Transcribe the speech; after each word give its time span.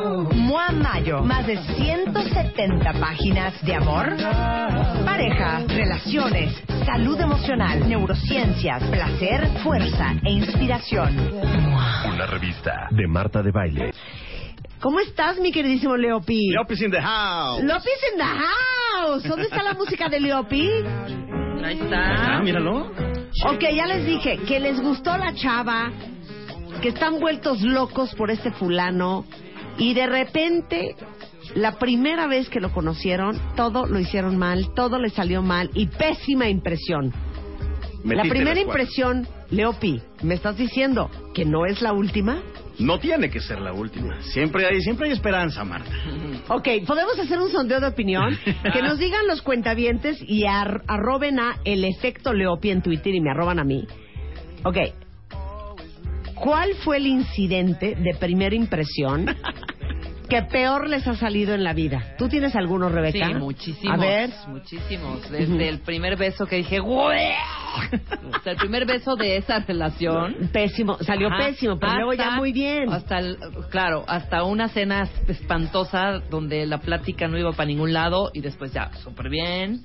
Mua 0.00 0.70
Mayo, 0.72 1.22
más 1.22 1.46
de 1.46 1.58
170 1.58 2.92
páginas 2.94 3.60
de 3.62 3.74
amor, 3.74 4.16
pareja, 5.04 5.60
relaciones, 5.68 6.54
salud 6.86 7.20
emocional, 7.20 7.86
neurociencias, 7.86 8.82
placer, 8.84 9.46
fuerza 9.62 10.14
e 10.24 10.30
inspiración. 10.30 11.14
Una 12.06 12.26
revista 12.26 12.88
de 12.90 13.06
Marta 13.06 13.42
de 13.42 13.50
Baile. 13.50 13.90
¿Cómo 14.80 15.00
estás, 15.00 15.38
mi 15.38 15.52
queridísimo 15.52 15.96
Leopi? 15.96 16.50
Leopi's 16.50 16.80
in 16.80 16.90
the 16.90 17.00
house. 17.00 17.62
Leopi's 17.62 18.02
in 18.12 18.18
the 18.18 18.24
house. 18.24 19.22
¿Dónde 19.24 19.44
está 19.44 19.62
la 19.62 19.74
música 19.74 20.08
de 20.08 20.20
Leopi? 20.20 20.70
Ahí 21.62 21.78
está. 21.78 22.36
Ah, 22.36 22.40
míralo. 22.42 22.90
Ok, 23.46 23.64
ya 23.74 23.86
les 23.86 24.06
dije 24.06 24.38
que 24.48 24.60
les 24.60 24.80
gustó 24.80 25.18
la 25.18 25.34
chava, 25.34 25.90
que 26.80 26.88
están 26.88 27.20
vueltos 27.20 27.60
locos 27.60 28.14
por 28.14 28.30
este 28.30 28.50
fulano 28.52 29.26
y 29.78 29.94
de 29.94 30.06
repente 30.06 30.96
la 31.54 31.78
primera 31.78 32.26
vez 32.26 32.48
que 32.48 32.60
lo 32.60 32.72
conocieron 32.72 33.38
todo 33.56 33.86
lo 33.86 33.98
hicieron 33.98 34.36
mal, 34.36 34.72
todo 34.74 34.98
le 34.98 35.10
salió 35.10 35.42
mal 35.42 35.70
y 35.74 35.86
pésima 35.86 36.48
impresión. 36.48 37.12
la 38.04 38.22
Metiste 38.22 38.28
primera 38.28 38.54
las 38.54 38.64
cuatro. 38.64 38.82
impresión, 38.82 39.28
Leopi, 39.50 40.00
¿me 40.22 40.34
estás 40.34 40.56
diciendo 40.56 41.10
que 41.34 41.44
no 41.44 41.66
es 41.66 41.82
la 41.82 41.92
última? 41.92 42.40
No 42.78 42.98
tiene 42.98 43.28
que 43.30 43.40
ser 43.40 43.60
la 43.60 43.74
última. 43.74 44.22
Siempre 44.22 44.64
hay, 44.66 44.80
siempre 44.80 45.06
hay 45.08 45.12
esperanza, 45.12 45.64
Marta. 45.64 45.90
Ok, 46.48 46.66
podemos 46.86 47.18
hacer 47.18 47.38
un 47.38 47.50
sondeo 47.50 47.78
de 47.80 47.88
opinión. 47.88 48.38
Que 48.72 48.80
nos 48.80 48.98
digan 48.98 49.26
los 49.26 49.42
cuentavientes 49.42 50.18
y 50.26 50.46
ar- 50.46 50.80
arroben 50.86 51.38
a 51.40 51.56
el 51.64 51.84
efecto 51.84 52.32
Leopi 52.32 52.70
en 52.70 52.80
Twitter 52.80 53.14
y 53.14 53.20
me 53.20 53.30
arroban 53.32 53.58
a 53.58 53.64
mí. 53.64 53.86
Ok. 54.64 54.78
¿Cuál 56.40 56.74
fue 56.84 56.96
el 56.96 57.06
incidente 57.06 57.94
de 57.94 58.14
primera 58.14 58.54
impresión 58.54 59.26
que 60.28 60.42
peor 60.42 60.88
les 60.88 61.06
ha 61.06 61.14
salido 61.14 61.54
en 61.54 61.64
la 61.64 61.74
vida? 61.74 62.14
¿Tú 62.16 62.28
tienes 62.28 62.56
alguno, 62.56 62.88
Rebeca? 62.88 63.28
Sí, 63.28 63.34
muchísimos. 63.34 63.94
A 63.98 64.00
ver. 64.00 64.30
Muchísimos. 64.48 65.30
Desde 65.30 65.68
el 65.68 65.80
primer 65.80 66.16
beso 66.16 66.46
que 66.46 66.56
dije, 66.56 66.78
¡güey! 66.78 67.32
O 68.32 68.40
sea, 68.42 68.52
el 68.52 68.58
primer 68.58 68.86
beso 68.86 69.16
de 69.16 69.36
esa 69.36 69.58
relación. 69.60 70.48
Pésimo, 70.52 70.96
salió 71.02 71.28
Ajá, 71.28 71.46
pésimo, 71.48 71.78
pero 71.78 71.94
luego 71.96 72.12
ya 72.14 72.32
muy 72.32 72.52
bien. 72.52 72.90
Hasta, 72.90 73.18
el- 73.18 73.38
claro, 73.70 74.04
hasta 74.08 74.42
una 74.44 74.68
cena 74.68 75.08
espantosa 75.28 76.20
donde 76.30 76.64
la 76.66 76.78
plática 76.78 77.28
no 77.28 77.36
iba 77.38 77.52
para 77.52 77.66
ningún 77.66 77.92
lado 77.92 78.30
y 78.32 78.40
después 78.40 78.72
ya, 78.72 78.90
súper 79.02 79.28
bien. 79.28 79.84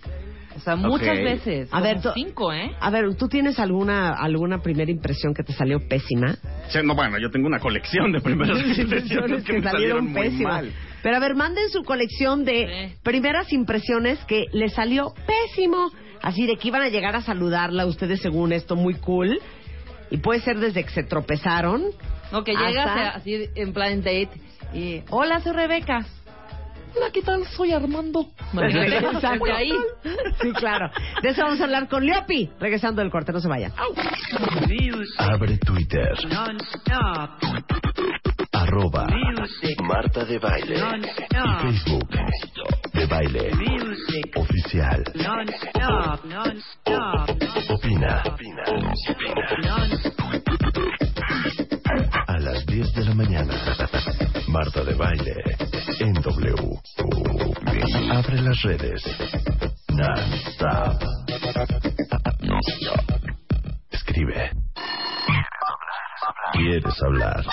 O 0.56 0.60
sea, 0.60 0.76
muchas 0.76 1.18
veces. 1.18 1.70
A 1.72 1.82
ver, 1.82 2.00
cinco, 2.14 2.54
¿eh? 2.54 2.72
A 2.80 2.90
ver, 2.90 3.16
¿tú 3.16 3.28
tienes 3.28 3.60
alguna 3.60 4.14
alguna 4.14 4.60
primera 4.60 4.90
impresión 4.90 5.34
que 5.34 5.44
te 5.44 5.54
salió 5.54 5.80
pésima? 5.88 6.38
Sí, 6.70 6.80
no, 6.84 6.96
bueno, 6.96 7.18
yo 7.20 7.30
tengo 7.30 7.48
una 7.48 7.60
colección 7.60 8.12
de 8.12 8.22
primeras 8.22 8.58
impresiones 8.78 9.44
que, 9.44 9.54
me 9.54 9.62
salieron 9.62 10.08
muy 10.12 10.30
mal. 10.30 10.72
Pero 11.04 11.18
a 11.18 11.20
ver, 11.20 11.36
manden 11.36 11.70
su 11.70 11.84
colección 11.84 12.46
de 12.46 12.96
primeras 13.04 13.52
impresiones 13.52 14.24
que 14.26 14.46
les 14.54 14.74
salió 14.74 15.14
pésimo. 15.28 15.92
Así 16.22 16.48
de 16.48 16.56
que 16.56 16.70
iban 16.70 16.82
a 16.82 16.90
llegar 16.90 17.16
a 17.16 17.22
saludarla 17.22 17.86
ustedes 17.86 18.22
según 18.22 18.52
esto 18.54 18.76
muy 18.76 18.96
cool. 18.96 19.40
Y 20.10 20.18
puede 20.18 20.40
ser 20.40 20.58
desde 20.60 20.84
que 20.84 20.90
se 20.90 21.04
tropezaron. 21.04 21.84
No, 22.32 22.44
que 22.44 22.56
llegas 22.56 23.16
así 23.16 23.50
en 23.56 23.74
plan 23.74 24.00
date 24.00 24.30
y... 24.74 25.04
Hola, 25.10 25.42
soy 25.42 25.54
Rebeca. 25.54 26.06
Hola, 26.96 27.12
¿qué 27.12 27.22
tal? 27.22 27.46
Soy 27.46 27.72
Armando. 27.74 28.28
Exacto. 28.54 29.46
Ahí. 29.54 29.72
Sí, 30.42 30.52
claro. 30.54 30.90
De 31.22 31.30
eso 31.30 31.42
vamos 31.44 31.60
a 31.60 31.64
hablar 31.66 31.88
con 31.90 32.06
Leopi. 32.06 32.50
Regresando 32.60 33.02
del 33.02 33.12
corte, 33.12 33.32
no 33.34 33.40
se 33.40 33.48
vayan. 33.48 33.74
Abre 35.18 35.58
Twitter. 35.58 36.14
Arroba 38.54 39.08
Marta 39.84 40.26
de 40.26 40.40
Baile. 40.40 40.76
Y 40.76 41.74
Facebook. 41.74 42.10
De 42.94 43.06
Baile. 43.08 43.52
Oficial. 44.36 45.04
Opina. 47.70 48.24
A 52.28 52.40
las 52.40 52.66
10 52.66 52.94
de 52.94 53.06
la 53.06 53.16
mañana. 53.16 53.54
Marta 54.56 54.84
de 54.86 54.94
Baile. 54.94 55.36
En 56.00 56.14
W. 56.14 56.56
Abre 58.10 58.42
las 58.42 58.62
redes. 58.62 59.04
Non-stop. 59.90 61.04
Non-stop. 62.40 63.02
Escribe. 63.92 64.52
¿Quieres 66.54 67.04
hablar? 67.04 67.44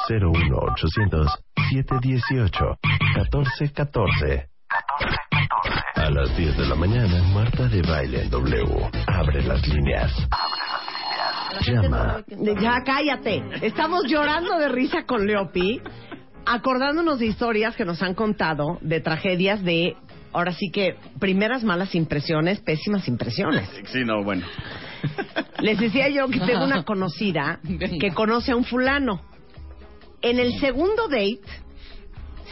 01800 0.10 1.40
718 1.70 2.78
1414 3.16 4.50
A 5.96 6.10
las 6.10 6.36
10 6.36 6.58
de 6.58 6.68
la 6.68 6.76
mañana, 6.76 7.24
Marta 7.34 7.70
de 7.70 7.82
Baile 7.82 8.24
en 8.24 8.30
W. 8.30 8.90
Abre 9.08 9.42
las 9.44 9.66
líneas. 9.70 10.12
Llama. 11.68 12.24
Ya 12.62 12.84
cállate. 12.84 13.44
Estamos 13.62 14.04
llorando 14.08 14.58
de 14.58 14.70
risa 14.70 15.06
con 15.06 15.26
Leopi, 15.26 15.82
acordándonos 16.46 17.20
de 17.20 17.28
historias 17.28 17.76
que 17.76 17.86
nos 17.86 18.02
han 18.02 18.14
contado, 18.14 18.78
de 18.82 19.00
tragedias 19.02 19.64
de, 19.64 19.96
ahora 20.32 20.52
sí 20.52 20.70
que, 20.72 20.96
primeras 21.20 21.64
malas 21.64 21.96
impresiones, 21.96 22.60
pésimas 22.60 23.08
impresiones. 23.08 23.70
Sí, 23.86 24.04
no, 24.06 24.24
bueno. 24.24 24.46
Les 25.60 25.80
decía 25.80 26.10
yo 26.10 26.28
que 26.28 26.40
tengo 26.40 26.64
una 26.64 26.84
conocida 26.84 27.60
que 28.00 28.12
conoce 28.14 28.52
a 28.52 28.56
un 28.56 28.66
fulano. 28.66 29.22
En 30.22 30.40
el 30.40 30.60
segundo 30.60 31.08
date, 31.08 31.42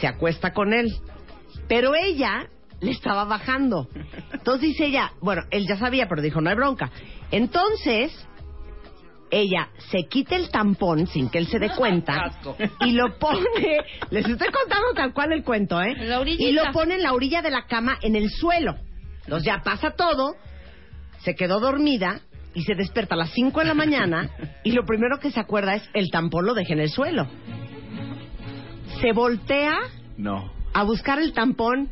se 0.00 0.06
acuesta 0.06 0.52
con 0.52 0.72
él, 0.72 0.92
pero 1.68 1.94
ella 1.94 2.48
le 2.80 2.90
estaba 2.90 3.24
bajando. 3.24 3.88
Entonces 4.32 4.68
dice 4.68 4.86
ella, 4.86 5.12
bueno, 5.20 5.42
él 5.50 5.66
ya 5.66 5.76
sabía, 5.76 6.08
pero 6.08 6.22
dijo, 6.22 6.40
no 6.40 6.50
hay 6.50 6.56
bronca. 6.56 6.90
Entonces, 7.30 8.12
ella 9.30 9.68
se 9.90 10.06
quita 10.08 10.36
el 10.36 10.50
tampón 10.50 11.06
sin 11.06 11.28
que 11.30 11.38
él 11.38 11.46
se 11.46 11.58
dé 11.58 11.70
cuenta 11.76 12.32
y 12.80 12.92
lo 12.92 13.18
pone, 13.18 13.78
les 14.10 14.26
estoy 14.28 14.48
contando 14.48 14.92
tal 14.94 15.12
cual 15.12 15.32
el 15.32 15.42
cuento, 15.44 15.80
¿eh? 15.82 15.92
En 15.98 16.08
la 16.08 16.22
y 16.26 16.52
lo 16.52 16.70
pone 16.72 16.94
en 16.94 17.02
la 17.02 17.12
orilla 17.12 17.42
de 17.42 17.50
la 17.50 17.66
cama 17.66 17.98
en 18.02 18.16
el 18.16 18.30
suelo. 18.30 18.76
Entonces 19.24 19.46
ya 19.46 19.62
pasa 19.64 19.92
todo, 19.92 20.36
se 21.22 21.34
quedó 21.34 21.58
dormida 21.60 22.20
y 22.54 22.62
se 22.62 22.74
despierta 22.74 23.14
a 23.14 23.18
las 23.18 23.30
5 23.32 23.60
de 23.60 23.66
la 23.66 23.74
mañana 23.74 24.30
y 24.62 24.72
lo 24.72 24.84
primero 24.84 25.18
que 25.18 25.30
se 25.30 25.40
acuerda 25.40 25.74
es 25.74 25.82
el 25.94 26.10
tampón 26.10 26.46
lo 26.46 26.54
dejé 26.54 26.74
en 26.74 26.80
el 26.80 26.90
suelo. 26.90 27.26
Se 29.00 29.12
voltea 29.12 29.72
No. 30.16 30.52
a 30.72 30.84
buscar 30.84 31.18
el 31.18 31.32
tampón 31.32 31.90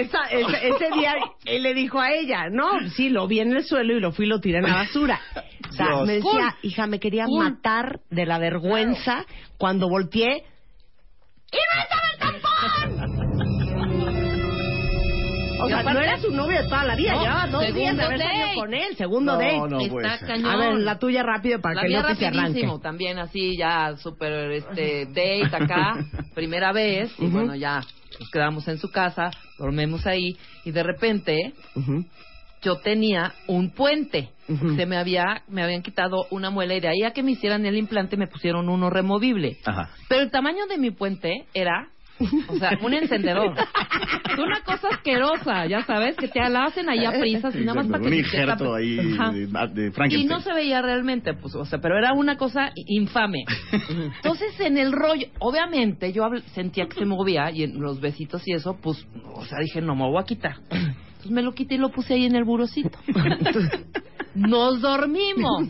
Esa- 0.00 0.24
ese, 0.30 0.90
día 0.94 1.14
él 1.44 1.62
le 1.62 1.74
dijo 1.74 2.00
a 2.00 2.12
ella, 2.12 2.48
no, 2.50 2.88
sí, 2.90 3.08
lo 3.08 3.26
vi 3.26 3.40
en 3.40 3.52
el 3.56 3.64
suelo 3.64 3.96
y 3.96 4.00
lo 4.00 4.12
fui 4.12 4.26
y 4.26 4.28
lo 4.28 4.40
tiré 4.40 4.58
en 4.58 4.64
la 4.64 4.74
basura. 4.74 5.20
O 5.68 5.72
sea, 5.72 5.86
Dios. 5.86 6.06
me 6.06 6.14
decía, 6.14 6.56
hija, 6.62 6.86
me 6.86 7.00
quería 7.00 7.26
matar 7.28 8.00
de 8.10 8.26
la 8.26 8.38
vergüenza 8.38 9.24
cuando 9.58 9.88
volteé 9.88 10.44
y 11.52 11.56
estaba 11.82 12.02
O 15.64 15.68
sea, 15.68 15.82
no 15.82 16.00
era 16.00 16.18
su 16.18 16.30
novio 16.32 16.62
de 16.62 16.68
toda 16.68 16.84
la 16.84 16.96
vida, 16.96 17.12
No, 17.14 17.22
llevaba 17.22 17.46
dos 17.46 17.60
días 17.62 17.74
de 17.74 17.82
segundo 17.82 18.04
haber 18.04 18.18
salido 18.18 18.44
date. 18.46 18.54
con 18.56 18.74
él, 18.74 18.96
segundo 18.96 19.32
No, 19.32 19.38
date. 19.38 19.58
no. 19.70 19.80
Está 19.80 20.18
ser. 20.18 20.28
cañón. 20.28 20.50
A 20.50 20.56
ver, 20.56 20.74
la 20.76 20.98
tuya 20.98 21.22
rápido 21.22 21.60
para 21.60 21.74
La 21.76 21.82
que 21.82 21.88
López 21.88 22.18
se 22.18 22.26
arranque. 22.26 22.42
rapidísimo, 22.48 22.80
también 22.80 23.18
así 23.18 23.56
ya 23.56 23.96
súper 23.96 24.50
este 24.52 25.06
date 25.06 25.56
acá, 25.56 25.96
primera 26.34 26.72
vez 26.72 27.12
y 27.18 27.26
bueno 27.26 27.54
ya 27.54 27.80
nos 28.20 28.30
quedamos 28.30 28.68
en 28.68 28.78
su 28.78 28.90
casa, 28.90 29.30
dormimos 29.58 30.06
ahí 30.06 30.36
y 30.64 30.70
de 30.70 30.82
repente 30.82 31.52
yo 32.62 32.76
tenía 32.76 33.34
un 33.46 33.70
puente, 33.70 34.30
se 34.46 34.86
me 34.86 34.96
había 34.96 35.42
me 35.48 35.62
habían 35.62 35.82
quitado 35.82 36.26
una 36.30 36.50
muela 36.50 36.74
y 36.74 36.80
de 36.80 36.88
ahí 36.88 37.02
a 37.02 37.10
que 37.10 37.22
me 37.22 37.32
hicieran 37.32 37.66
el 37.66 37.76
implante 37.76 38.16
me 38.16 38.26
pusieron 38.26 38.68
uno 38.68 38.88
removible, 38.88 39.58
Ajá. 39.66 39.90
pero 40.08 40.22
el 40.22 40.30
tamaño 40.30 40.66
de 40.66 40.78
mi 40.78 40.90
puente 40.90 41.46
era 41.54 41.88
O 42.48 42.56
sea, 42.56 42.78
un 42.82 42.94
encendedor. 42.94 43.54
Es 44.34 44.38
una 44.38 44.60
cosa 44.62 44.88
asquerosa, 44.88 45.66
ya 45.66 45.84
sabes, 45.84 46.16
que 46.16 46.26
te 46.26 46.40
la 46.48 46.64
hacen 46.64 46.88
ahí 46.88 47.04
a 47.04 47.12
prisas 47.12 47.54
y 47.54 47.60
nada 47.60 47.74
más 47.74 47.86
para 47.86 48.00
que 48.00 48.08
Un 48.08 48.14
injerto 48.14 48.74
ahí 48.74 48.98
Ajá. 48.98 49.30
de, 49.32 49.46
de 49.90 49.92
Y 50.10 50.24
no 50.24 50.40
se 50.40 50.52
veía 50.52 50.82
realmente, 50.82 51.34
pues, 51.34 51.54
o 51.54 51.64
sea, 51.64 51.78
pero 51.80 51.96
era 51.96 52.12
una 52.14 52.36
cosa 52.36 52.72
infame. 52.74 53.44
Entonces, 54.16 54.58
en 54.58 54.76
el 54.76 54.90
rollo, 54.92 55.28
obviamente, 55.38 56.12
yo 56.12 56.24
habl- 56.24 56.42
sentía 56.54 56.86
que 56.88 56.98
se 56.98 57.04
movía 57.04 57.50
y 57.52 57.62
en 57.62 57.80
los 57.80 58.00
besitos 58.00 58.42
y 58.46 58.54
eso, 58.54 58.76
pues, 58.82 59.06
o 59.34 59.44
sea, 59.44 59.58
dije, 59.60 59.80
no 59.80 59.94
me 59.94 60.02
lo 60.02 60.10
voy 60.12 60.22
a 60.22 60.24
quitar. 60.24 60.56
Entonces 60.70 61.30
me 61.30 61.42
lo 61.42 61.52
quité 61.52 61.76
y 61.76 61.78
lo 61.78 61.90
puse 61.90 62.14
ahí 62.14 62.26
en 62.26 62.34
el 62.34 62.44
burocito. 62.44 62.98
Nos 64.34 64.80
dormimos. 64.80 65.68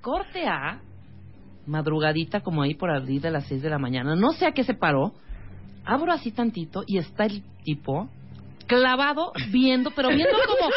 Corte 0.00 0.46
A, 0.46 0.80
madrugadita 1.66 2.40
como 2.40 2.62
ahí 2.62 2.74
por 2.74 2.90
abrir 2.90 3.20
de 3.20 3.30
las 3.30 3.46
6 3.46 3.60
de 3.62 3.70
la 3.70 3.78
mañana. 3.78 4.14
No 4.16 4.32
sé 4.32 4.46
a 4.46 4.52
qué 4.52 4.64
se 4.64 4.74
paró. 4.74 5.12
Abro 5.86 6.12
así 6.12 6.32
tantito 6.32 6.82
y 6.86 6.98
está 6.98 7.24
el 7.24 7.42
tipo 7.64 8.10
clavado 8.66 9.32
viendo, 9.50 9.90
pero 9.92 10.08
viendo 10.08 10.36
como 10.46 10.70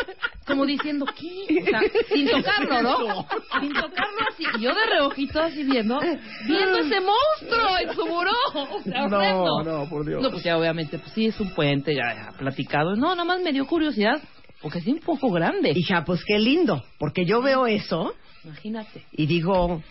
como 0.45 0.65
diciendo, 0.65 1.06
¿qué? 1.06 1.61
O 1.61 1.65
sea, 1.65 1.81
sin 2.11 2.27
tocarlo, 2.29 2.81
¿no? 2.81 3.25
Sin 3.59 3.73
tocarlo 3.73 4.19
así. 4.31 4.44
Y 4.57 4.61
yo 4.61 4.69
de 4.73 4.85
reojito 4.91 5.39
así 5.41 5.63
viendo, 5.63 6.00
viendo 6.00 6.79
ese 6.79 7.00
monstruo 7.00 7.77
en 7.81 7.95
su 7.95 8.06
buró. 8.06 8.31
O 8.53 8.81
sea, 8.81 9.06
horrendo. 9.06 9.63
no, 9.63 9.89
por 9.89 10.06
Dios. 10.06 10.21
No, 10.21 10.31
pues 10.31 10.44
ya 10.44 10.57
obviamente, 10.57 10.97
pues 10.97 11.11
sí, 11.13 11.27
es 11.27 11.39
un 11.39 11.51
puente, 11.51 11.94
ya, 11.95 12.13
ya 12.15 12.38
platicado. 12.38 12.95
No, 12.95 13.09
nada 13.09 13.25
más 13.25 13.41
me 13.41 13.53
dio 13.53 13.67
curiosidad, 13.67 14.19
porque 14.61 14.79
es 14.79 14.88
un 14.88 15.00
poco 15.00 15.29
grande. 15.31 15.71
Hija, 15.75 16.03
pues 16.03 16.23
qué 16.25 16.39
lindo, 16.39 16.83
porque 16.97 17.25
yo 17.25 17.41
veo 17.41 17.67
eso 17.67 18.13
Imagínate. 18.44 19.03
y 19.11 19.27
digo, 19.27 19.83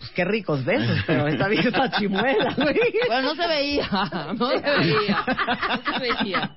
pues 0.00 0.10
qué 0.12 0.24
ricos 0.24 0.64
besos, 0.64 0.98
pero 1.06 1.28
esta 1.28 1.46
vieja 1.46 1.90
chimuela, 1.98 2.54
güey. 2.56 2.74
Bueno, 3.06 3.28
no 3.28 3.34
se 3.34 3.46
veía, 3.46 3.88
no 4.38 4.48
se 4.48 4.60
veía, 4.60 5.24
no 5.86 5.92
se 5.92 6.00
veía. 6.00 6.50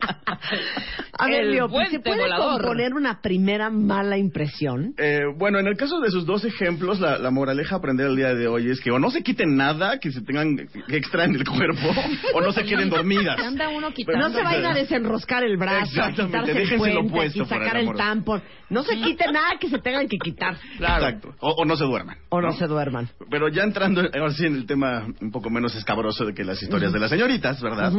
A 1.19 1.28
ver, 1.28 1.42
El 1.44 1.51
Leo, 1.51 1.68
pues, 1.69 1.90
¿se 1.90 2.00
puede 2.00 2.22
volador. 2.22 2.62
componer 2.62 2.94
una 2.94 3.22
primera 3.22 3.69
mala 3.69 4.18
impresión? 4.18 4.94
Eh, 4.98 5.19
bueno, 5.38 5.60
en 5.60 5.68
el 5.68 5.75
caso 5.78 6.00
de 6.00 6.10
sus 6.10 6.25
dos 6.25 6.44
ejemplos, 6.45 7.00
la, 7.00 7.18
la 7.19 7.31
moraleja 7.31 7.75
a 7.75 7.78
aprender 7.80 8.07
el 8.07 8.16
día 8.16 8.34
de 8.34 8.48
hoy 8.48 8.69
es 8.72 8.80
que 8.81 8.92
o 8.92 8.98
no 9.00 9.12
se 9.12 9.22
quiten 9.22 9.56
nada 9.57 10.00
que 10.00 10.12
se 10.12 10.22
tengan 10.22 10.56
que 10.88 10.95
extraen 10.98 11.34
del 11.34 11.44
cuerpo, 11.45 11.94
o 12.34 12.42
no 12.42 12.51
se 12.54 12.63
queden 12.66 12.90
dormidas. 12.90 13.38
Se 13.40 13.45
anda 13.45 13.69
uno 13.69 13.92
quitando. 13.94 14.30
No 14.30 14.34
se 14.36 14.42
vayan 14.42 14.66
a 14.68 14.74
desenroscar 14.74 15.44
el 15.44 15.57
brazo, 15.57 16.01
a 16.01 16.10
Exactamente, 16.10 16.51
quitarse 16.63 16.74
el 16.74 16.78
puente, 16.80 17.12
puesto, 17.12 17.40
y 17.40 17.42
el 17.42 17.48
sacar 17.48 17.75
el 17.78 17.84
amor. 17.84 17.98
tampón. 17.98 18.44
No 18.69 18.84
se 18.84 18.95
quite 18.98 19.25
nada 19.31 19.50
que 19.60 19.69
se 19.69 19.80
tengan 19.80 20.07
que 20.07 20.18
quitar. 20.18 20.56
Exacto. 20.80 21.36
O, 21.42 21.51
o 21.51 21.66
no 21.66 21.75
se 21.75 21.84
duerman. 21.84 22.18
O 22.30 22.42
no 22.42 22.54
se 22.54 22.66
duerman. 22.68 23.10
Pero 23.33 23.47
ya 23.47 23.63
entrando 23.63 24.01
ahora 24.13 24.31
sí 24.31 24.45
en 24.45 24.53
el 24.53 24.68
tema 24.68 25.07
un 25.19 25.31
poco 25.31 25.50
menos 25.50 25.74
escabroso 25.74 26.24
de 26.24 26.35
que 26.35 26.44
las 26.44 26.62
historias 26.62 26.94
de 26.94 27.00
las 27.00 27.09
señoritas, 27.09 27.59
¿verdad? 27.63 27.91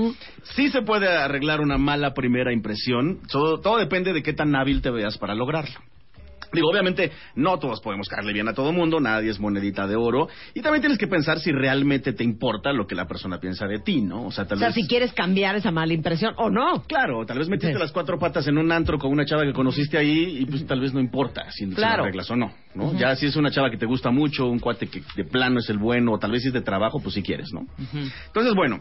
Sí 0.55 0.71
se 0.71 0.83
puede 0.83 1.09
arreglar 1.09 1.61
una 1.61 1.77
mala 1.77 2.15
primera 2.15 2.53
impresión. 2.53 3.19
Todo, 3.29 3.59
todo 3.59 3.79
depende 3.79 4.13
de 4.13 4.23
qué 4.23 4.33
tan 4.33 4.55
hábil 4.55 4.81
te 4.81 4.91
veas 4.93 5.19
para 5.19 5.35
lograrlo. 5.35 5.81
Digo, 6.55 6.71
obviamente 6.71 7.13
no 7.37 7.59
todos 7.59 7.81
podemos 7.81 8.09
caerle 8.09 8.33
bien 8.33 8.49
a 8.49 8.55
todo 8.55 8.73
mundo, 8.73 9.01
nadie 9.01 9.31
es 9.31 9.41
monedita 9.41 9.87
de 9.87 9.97
oro. 9.97 10.29
Y 10.55 10.61
también 10.63 10.81
tienes 10.83 10.99
que 10.99 11.07
pensar 11.07 11.39
si 11.41 11.53
realmente 11.53 12.13
te 12.13 12.25
importa 12.25 12.73
lo 12.73 12.87
que 12.87 12.95
la 12.95 13.07
persona 13.07 13.39
piensa 13.39 13.67
de 13.67 13.79
ti, 13.81 14.01
¿no? 14.01 14.27
O 14.27 14.31
sea, 14.31 14.47
tal 14.47 14.57
O 14.57 14.59
sea, 14.59 14.69
vez... 14.69 14.75
si 14.75 14.87
quieres 14.87 15.13
cambiar 15.13 15.57
esa 15.57 15.71
mala 15.71 15.93
impresión 15.93 16.35
o 16.39 16.51
no. 16.51 16.83
Claro, 16.87 17.25
tal 17.27 17.39
vez 17.39 17.49
metiste 17.49 17.75
Sí. 17.75 17.79
las 17.81 17.93
cuatro 17.93 18.19
patas 18.19 18.47
en 18.47 18.59
un 18.59 18.71
antro 18.73 18.99
con 18.99 19.11
una 19.11 19.25
chava 19.25 19.43
que 19.45 19.53
conociste 19.53 19.99
ahí 19.99 20.39
y 20.41 20.47
pues 20.47 20.67
tal 20.67 20.81
vez 20.81 20.93
no 20.95 21.01
importa 21.01 21.51
si, 21.51 21.65
si 21.65 21.71
la 21.71 21.77
Claro. 21.77 22.03
arreglas 22.05 22.31
o 22.31 22.37
no, 22.37 22.53
¿no? 22.75 22.93
Ya 22.99 23.15
si 23.17 23.27
es 23.27 23.37
una 23.37 23.51
chava 23.51 23.71
que 23.71 23.77
te 23.79 23.87
gusta 23.87 24.11
mucho, 24.11 24.47
un 24.47 24.59
cuate 24.59 24.87
que 24.87 25.03
de 25.17 25.25
plano 25.25 25.59
es 25.59 25.69
el 25.71 25.79
bueno, 25.79 26.13
o 26.13 26.19
tal 26.19 26.31
vez 26.31 26.43
si 26.43 26.49
es 26.49 26.55
de 26.55 26.61
trabajo, 26.63 27.01
pues 27.01 27.15
si 27.15 27.23
quieres, 27.23 27.49
¿no? 27.53 27.67
Entonces, 28.27 28.55
bueno, 28.55 28.81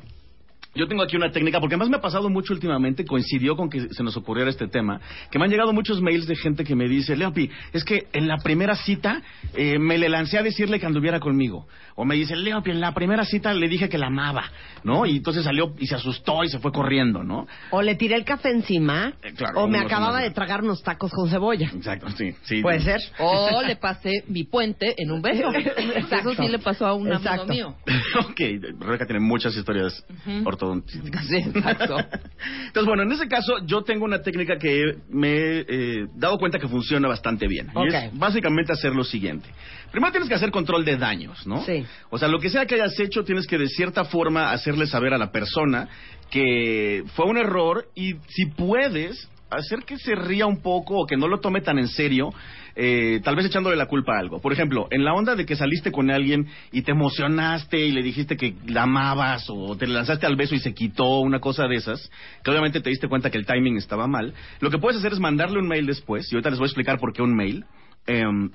yo 0.75 0.87
tengo 0.87 1.03
aquí 1.03 1.15
una 1.15 1.31
técnica, 1.31 1.59
porque 1.59 1.75
además 1.75 1.89
me 1.89 1.97
ha 1.97 2.01
pasado 2.01 2.29
mucho 2.29 2.53
últimamente, 2.53 3.05
coincidió 3.05 3.55
con 3.55 3.69
que 3.69 3.89
se 3.93 4.03
nos 4.03 4.17
ocurriera 4.17 4.49
este 4.49 4.67
tema, 4.67 4.99
que 5.29 5.37
me 5.37 5.45
han 5.45 5.51
llegado 5.51 5.73
muchos 5.73 6.01
mails 6.01 6.27
de 6.27 6.35
gente 6.35 6.63
que 6.63 6.75
me 6.75 6.87
dice, 6.87 7.15
Leopi, 7.15 7.49
es 7.73 7.83
que 7.83 8.07
en 8.13 8.27
la 8.27 8.37
primera 8.37 8.75
cita 8.75 9.21
eh, 9.55 9.77
me 9.77 9.97
le 9.97 10.09
lancé 10.09 10.37
a 10.37 10.43
decirle 10.43 10.79
que 10.79 10.85
anduviera 10.85 11.19
conmigo. 11.19 11.67
O 11.95 12.05
me 12.05 12.15
dice, 12.15 12.35
Leopi, 12.35 12.71
en 12.71 12.81
la 12.81 12.93
primera 12.93 13.23
cita 13.23 13.53
le 13.53 13.67
dije 13.67 13.87
que 13.87 13.99
la 13.99 14.07
amaba, 14.07 14.51
¿no? 14.83 15.05
Y 15.05 15.17
entonces 15.17 15.43
salió 15.43 15.73
y 15.77 15.85
se 15.85 15.95
asustó 15.95 16.43
y 16.43 16.49
se 16.49 16.57
fue 16.57 16.71
corriendo, 16.71 17.23
¿no? 17.23 17.47
O 17.69 17.81
le 17.81 17.95
tiré 17.95 18.15
el 18.15 18.25
café 18.25 18.49
encima. 18.49 19.13
Eh, 19.21 19.33
claro, 19.35 19.61
o 19.61 19.67
me 19.67 19.77
acababa 19.77 20.21
de 20.21 20.31
tragar 20.31 20.63
unos 20.63 20.81
tacos 20.81 21.11
con 21.11 21.29
cebolla. 21.29 21.69
Exacto, 21.73 22.09
sí, 22.17 22.33
sí. 22.43 22.61
Puede 22.61 22.79
ser. 22.81 22.99
O 23.19 23.61
le 23.61 23.75
pasé 23.75 24.23
mi 24.27 24.43
puente 24.43 24.95
en 24.97 25.11
un 25.11 25.21
beso. 25.21 25.53
Exacto. 25.53 26.31
Eso 26.31 26.41
sí 26.41 26.49
le 26.49 26.59
pasó 26.59 26.87
a 26.87 26.93
un 26.93 27.11
Exacto. 27.11 27.43
amigo 27.43 27.53
mío. 27.53 27.75
ok, 28.29 28.79
Rebeca 28.79 29.05
tiene 29.05 29.19
muchas 29.19 29.55
historias 29.55 30.03
Ujú. 30.09 30.43
Ortodontísticas. 30.63 31.24
Sí, 31.33 31.38
exacto. 31.38 31.95
Entonces, 31.98 32.86
bueno, 32.86 33.04
en 33.04 33.12
ese 33.12 33.27
caso 33.27 33.57
yo 33.65 33.81
tengo 33.83 34.06
una 34.06 34.21
técnica 34.21 34.57
que 34.57 34.98
me 35.10 35.30
he 35.30 35.65
eh, 35.68 36.07
dado 36.15 36.38
cuenta 36.38 36.60
que 36.60 36.68
funciona 36.68 37.07
bastante 37.07 37.48
bien. 37.48 37.69
Ok. 37.74 37.86
Y 37.92 37.95
es 37.95 38.18
básicamente 38.18 38.74
hacer 38.74 38.94
lo 38.94 39.04
siguiente. 39.04 39.48
Primero 39.92 40.12
tienes 40.12 40.30
que 40.30 40.36
hacer 40.36 40.51
control 40.51 40.83
de 40.86 40.98
daños, 40.98 41.45
¿no? 41.48 41.63
Sí. 41.63 41.86
O 42.10 42.18
sea, 42.18 42.27
lo 42.27 42.39
que 42.39 42.50
sea 42.50 42.65
que 42.65 42.75
hayas 42.75 43.00
hecho, 43.00 43.24
tienes 43.24 43.48
que 43.48 43.57
de 43.57 43.68
cierta 43.68 44.06
forma 44.06 44.51
hacerle 44.51 44.88
saber 44.88 45.13
a 45.13 45.18
la 45.18 45.31
persona 45.31 45.88
que 46.30 47.04
fue 47.15 47.25
un 47.25 47.38
error 47.38 47.88
y 47.95 48.15
si 48.27 48.48
puedes 48.48 49.30
hacer 49.57 49.79
que 49.85 49.97
se 49.97 50.15
ría 50.15 50.45
un 50.45 50.61
poco 50.61 51.00
o 51.00 51.05
que 51.05 51.17
no 51.17 51.27
lo 51.27 51.39
tome 51.39 51.61
tan 51.61 51.79
en 51.79 51.88
serio, 51.88 52.29
eh, 52.75 53.21
tal 53.23 53.35
vez 53.35 53.45
echándole 53.45 53.75
la 53.75 53.85
culpa 53.85 54.15
a 54.15 54.19
algo. 54.19 54.39
Por 54.39 54.53
ejemplo, 54.53 54.88
en 54.89 55.03
la 55.03 55.13
onda 55.13 55.35
de 55.35 55.45
que 55.45 55.55
saliste 55.55 55.91
con 55.91 56.09
alguien 56.09 56.47
y 56.71 56.81
te 56.81 56.91
emocionaste 56.91 57.79
y 57.79 57.91
le 57.91 58.01
dijiste 58.01 58.35
que 58.38 58.55
la 58.65 58.83
amabas 58.83 59.45
o 59.50 59.75
te 59.75 59.88
lanzaste 59.88 60.25
al 60.25 60.35
beso 60.35 60.55
y 60.55 60.59
se 60.59 60.73
quitó, 60.73 61.19
una 61.19 61.39
cosa 61.39 61.67
de 61.67 61.75
esas, 61.75 62.09
que 62.44 62.51
obviamente 62.51 62.81
te 62.81 62.89
diste 62.89 63.07
cuenta 63.07 63.29
que 63.29 63.38
el 63.38 63.45
timing 63.45 63.77
estaba 63.77 64.07
mal, 64.07 64.33
lo 64.59 64.69
que 64.69 64.77
puedes 64.77 65.00
hacer 65.00 65.13
es 65.13 65.19
mandarle 65.19 65.59
un 65.59 65.67
mail 65.67 65.85
después, 65.85 66.31
y 66.31 66.35
ahorita 66.35 66.50
les 66.50 66.59
voy 66.59 66.65
a 66.65 66.67
explicar 66.67 67.00
por 67.00 67.13
qué 67.13 67.21
un 67.21 67.35
mail. 67.35 67.65
em, 68.05 68.51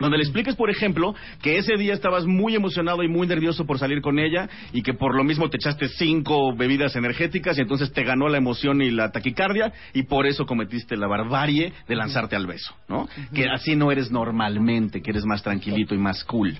donde 0.00 0.16
le 0.16 0.24
expliques, 0.24 0.56
por 0.56 0.68
ejemplo, 0.70 1.14
que 1.42 1.58
ese 1.58 1.76
día 1.76 1.92
estabas 1.94 2.24
muy 2.26 2.56
emocionado 2.56 3.02
y 3.04 3.08
muy 3.08 3.26
nervioso 3.26 3.66
por 3.66 3.78
salir 3.78 4.00
con 4.00 4.18
ella 4.18 4.48
y 4.72 4.82
que 4.82 4.94
por 4.94 5.14
lo 5.14 5.22
mismo 5.22 5.48
te 5.48 5.58
echaste 5.58 5.86
cinco 5.88 6.56
bebidas 6.56 6.96
energéticas 6.96 7.56
y 7.58 7.60
entonces 7.60 7.92
te 7.92 8.02
ganó 8.02 8.28
la 8.28 8.38
emoción 8.38 8.82
y 8.82 8.90
la 8.90 9.12
taquicardia 9.12 9.72
y 9.92 10.04
por 10.04 10.26
eso 10.26 10.44
cometiste 10.46 10.96
la 10.96 11.06
barbarie 11.06 11.72
de 11.86 11.94
lanzarte 11.96 12.34
al 12.34 12.46
beso, 12.46 12.74
¿no? 12.88 13.08
Que 13.34 13.46
así 13.48 13.76
no 13.76 13.92
eres 13.92 14.10
normalmente, 14.10 15.02
que 15.02 15.10
eres 15.10 15.24
más 15.24 15.42
tranquilito 15.42 15.94
y 15.94 15.98
más 15.98 16.24
cool. 16.24 16.56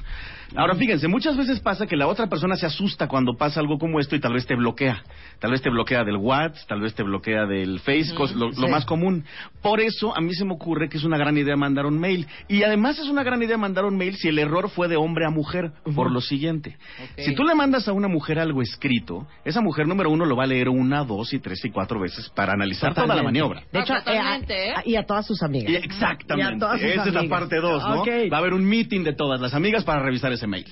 Ahora 0.54 0.74
fíjense, 0.74 1.08
muchas 1.08 1.34
veces 1.36 1.60
pasa 1.60 1.86
que 1.86 1.96
la 1.96 2.06
otra 2.06 2.26
persona 2.28 2.56
se 2.56 2.66
asusta 2.66 3.08
cuando 3.08 3.34
pasa 3.38 3.58
algo 3.58 3.78
como 3.78 3.98
esto 3.98 4.14
y 4.14 4.20
tal 4.20 4.34
vez 4.34 4.46
te 4.46 4.54
bloquea. 4.54 5.02
Tal 5.38 5.50
vez 5.50 5.62
te 5.62 5.70
bloquea 5.70 6.04
del 6.04 6.16
WhatsApp, 6.16 6.68
tal 6.68 6.82
vez 6.82 6.94
te 6.94 7.02
bloquea 7.02 7.46
del 7.46 7.80
Face, 7.80 8.14
cos- 8.14 8.34
lo, 8.34 8.48
lo 8.48 8.52
sí. 8.52 8.70
más 8.70 8.84
común. 8.84 9.24
Por 9.62 9.80
eso 9.80 10.14
a 10.14 10.20
mí 10.20 10.34
se 10.34 10.44
me 10.44 10.52
ocurre 10.52 10.90
que 10.90 10.98
es 10.98 11.04
una 11.04 11.16
gran 11.16 11.38
idea 11.38 11.56
mandar 11.56 11.86
un 11.86 11.98
mail. 11.98 12.26
Y 12.48 12.62
además 12.64 12.98
es 12.98 13.06
una 13.08 13.21
gran 13.22 13.42
idea 13.42 13.56
mandar 13.58 13.84
un 13.84 13.96
mail 13.96 14.16
si 14.16 14.28
el 14.28 14.38
error 14.38 14.68
fue 14.70 14.88
de 14.88 14.96
hombre 14.96 15.24
a 15.26 15.30
mujer, 15.30 15.72
por 15.94 16.10
lo 16.10 16.20
siguiente. 16.20 16.76
Si 17.16 17.34
tú 17.34 17.44
le 17.44 17.54
mandas 17.54 17.88
a 17.88 17.92
una 17.92 18.08
mujer 18.08 18.38
algo 18.38 18.62
escrito, 18.62 19.26
esa 19.44 19.60
mujer 19.60 19.86
número 19.86 20.10
uno 20.10 20.24
lo 20.24 20.36
va 20.36 20.44
a 20.44 20.46
leer 20.46 20.68
una, 20.68 21.04
dos 21.04 21.32
y 21.32 21.38
tres 21.38 21.64
y 21.64 21.70
cuatro 21.70 22.00
veces 22.00 22.28
para 22.34 22.52
analizar 22.52 22.94
toda 22.94 23.06
la 23.06 23.14
Totalmente. 23.14 23.40
maniobra. 23.40 23.62
De 23.72 23.80
hecho, 23.80 23.94
Ah, 23.94 23.98
totalmente, 24.04 24.54
eh, 24.68 24.72
a- 24.76 24.80
¿eh? 24.80 24.82
y 24.86 24.96
a 24.96 25.04
todas 25.04 25.26
sus 25.26 25.42
amigas. 25.42 25.68
Y 25.70 25.72
Y 25.72 25.76
a 25.76 25.78
exactamente. 25.80 26.58
todas 26.60 26.80
sus 26.80 26.90
Esa 26.90 27.04
es 27.08 27.14
la 27.14 27.28
parte 27.28 27.56
dos, 27.60 27.82
¿no? 27.82 28.04
Va 28.04 28.36
a 28.36 28.40
haber 28.40 28.54
un 28.54 28.64
meeting 28.64 29.02
de 29.04 29.14
todas 29.14 29.40
las 29.40 29.54
amigas 29.54 29.84
para 29.84 30.02
revisar 30.02 30.32
ese 30.32 30.46
mail. 30.46 30.66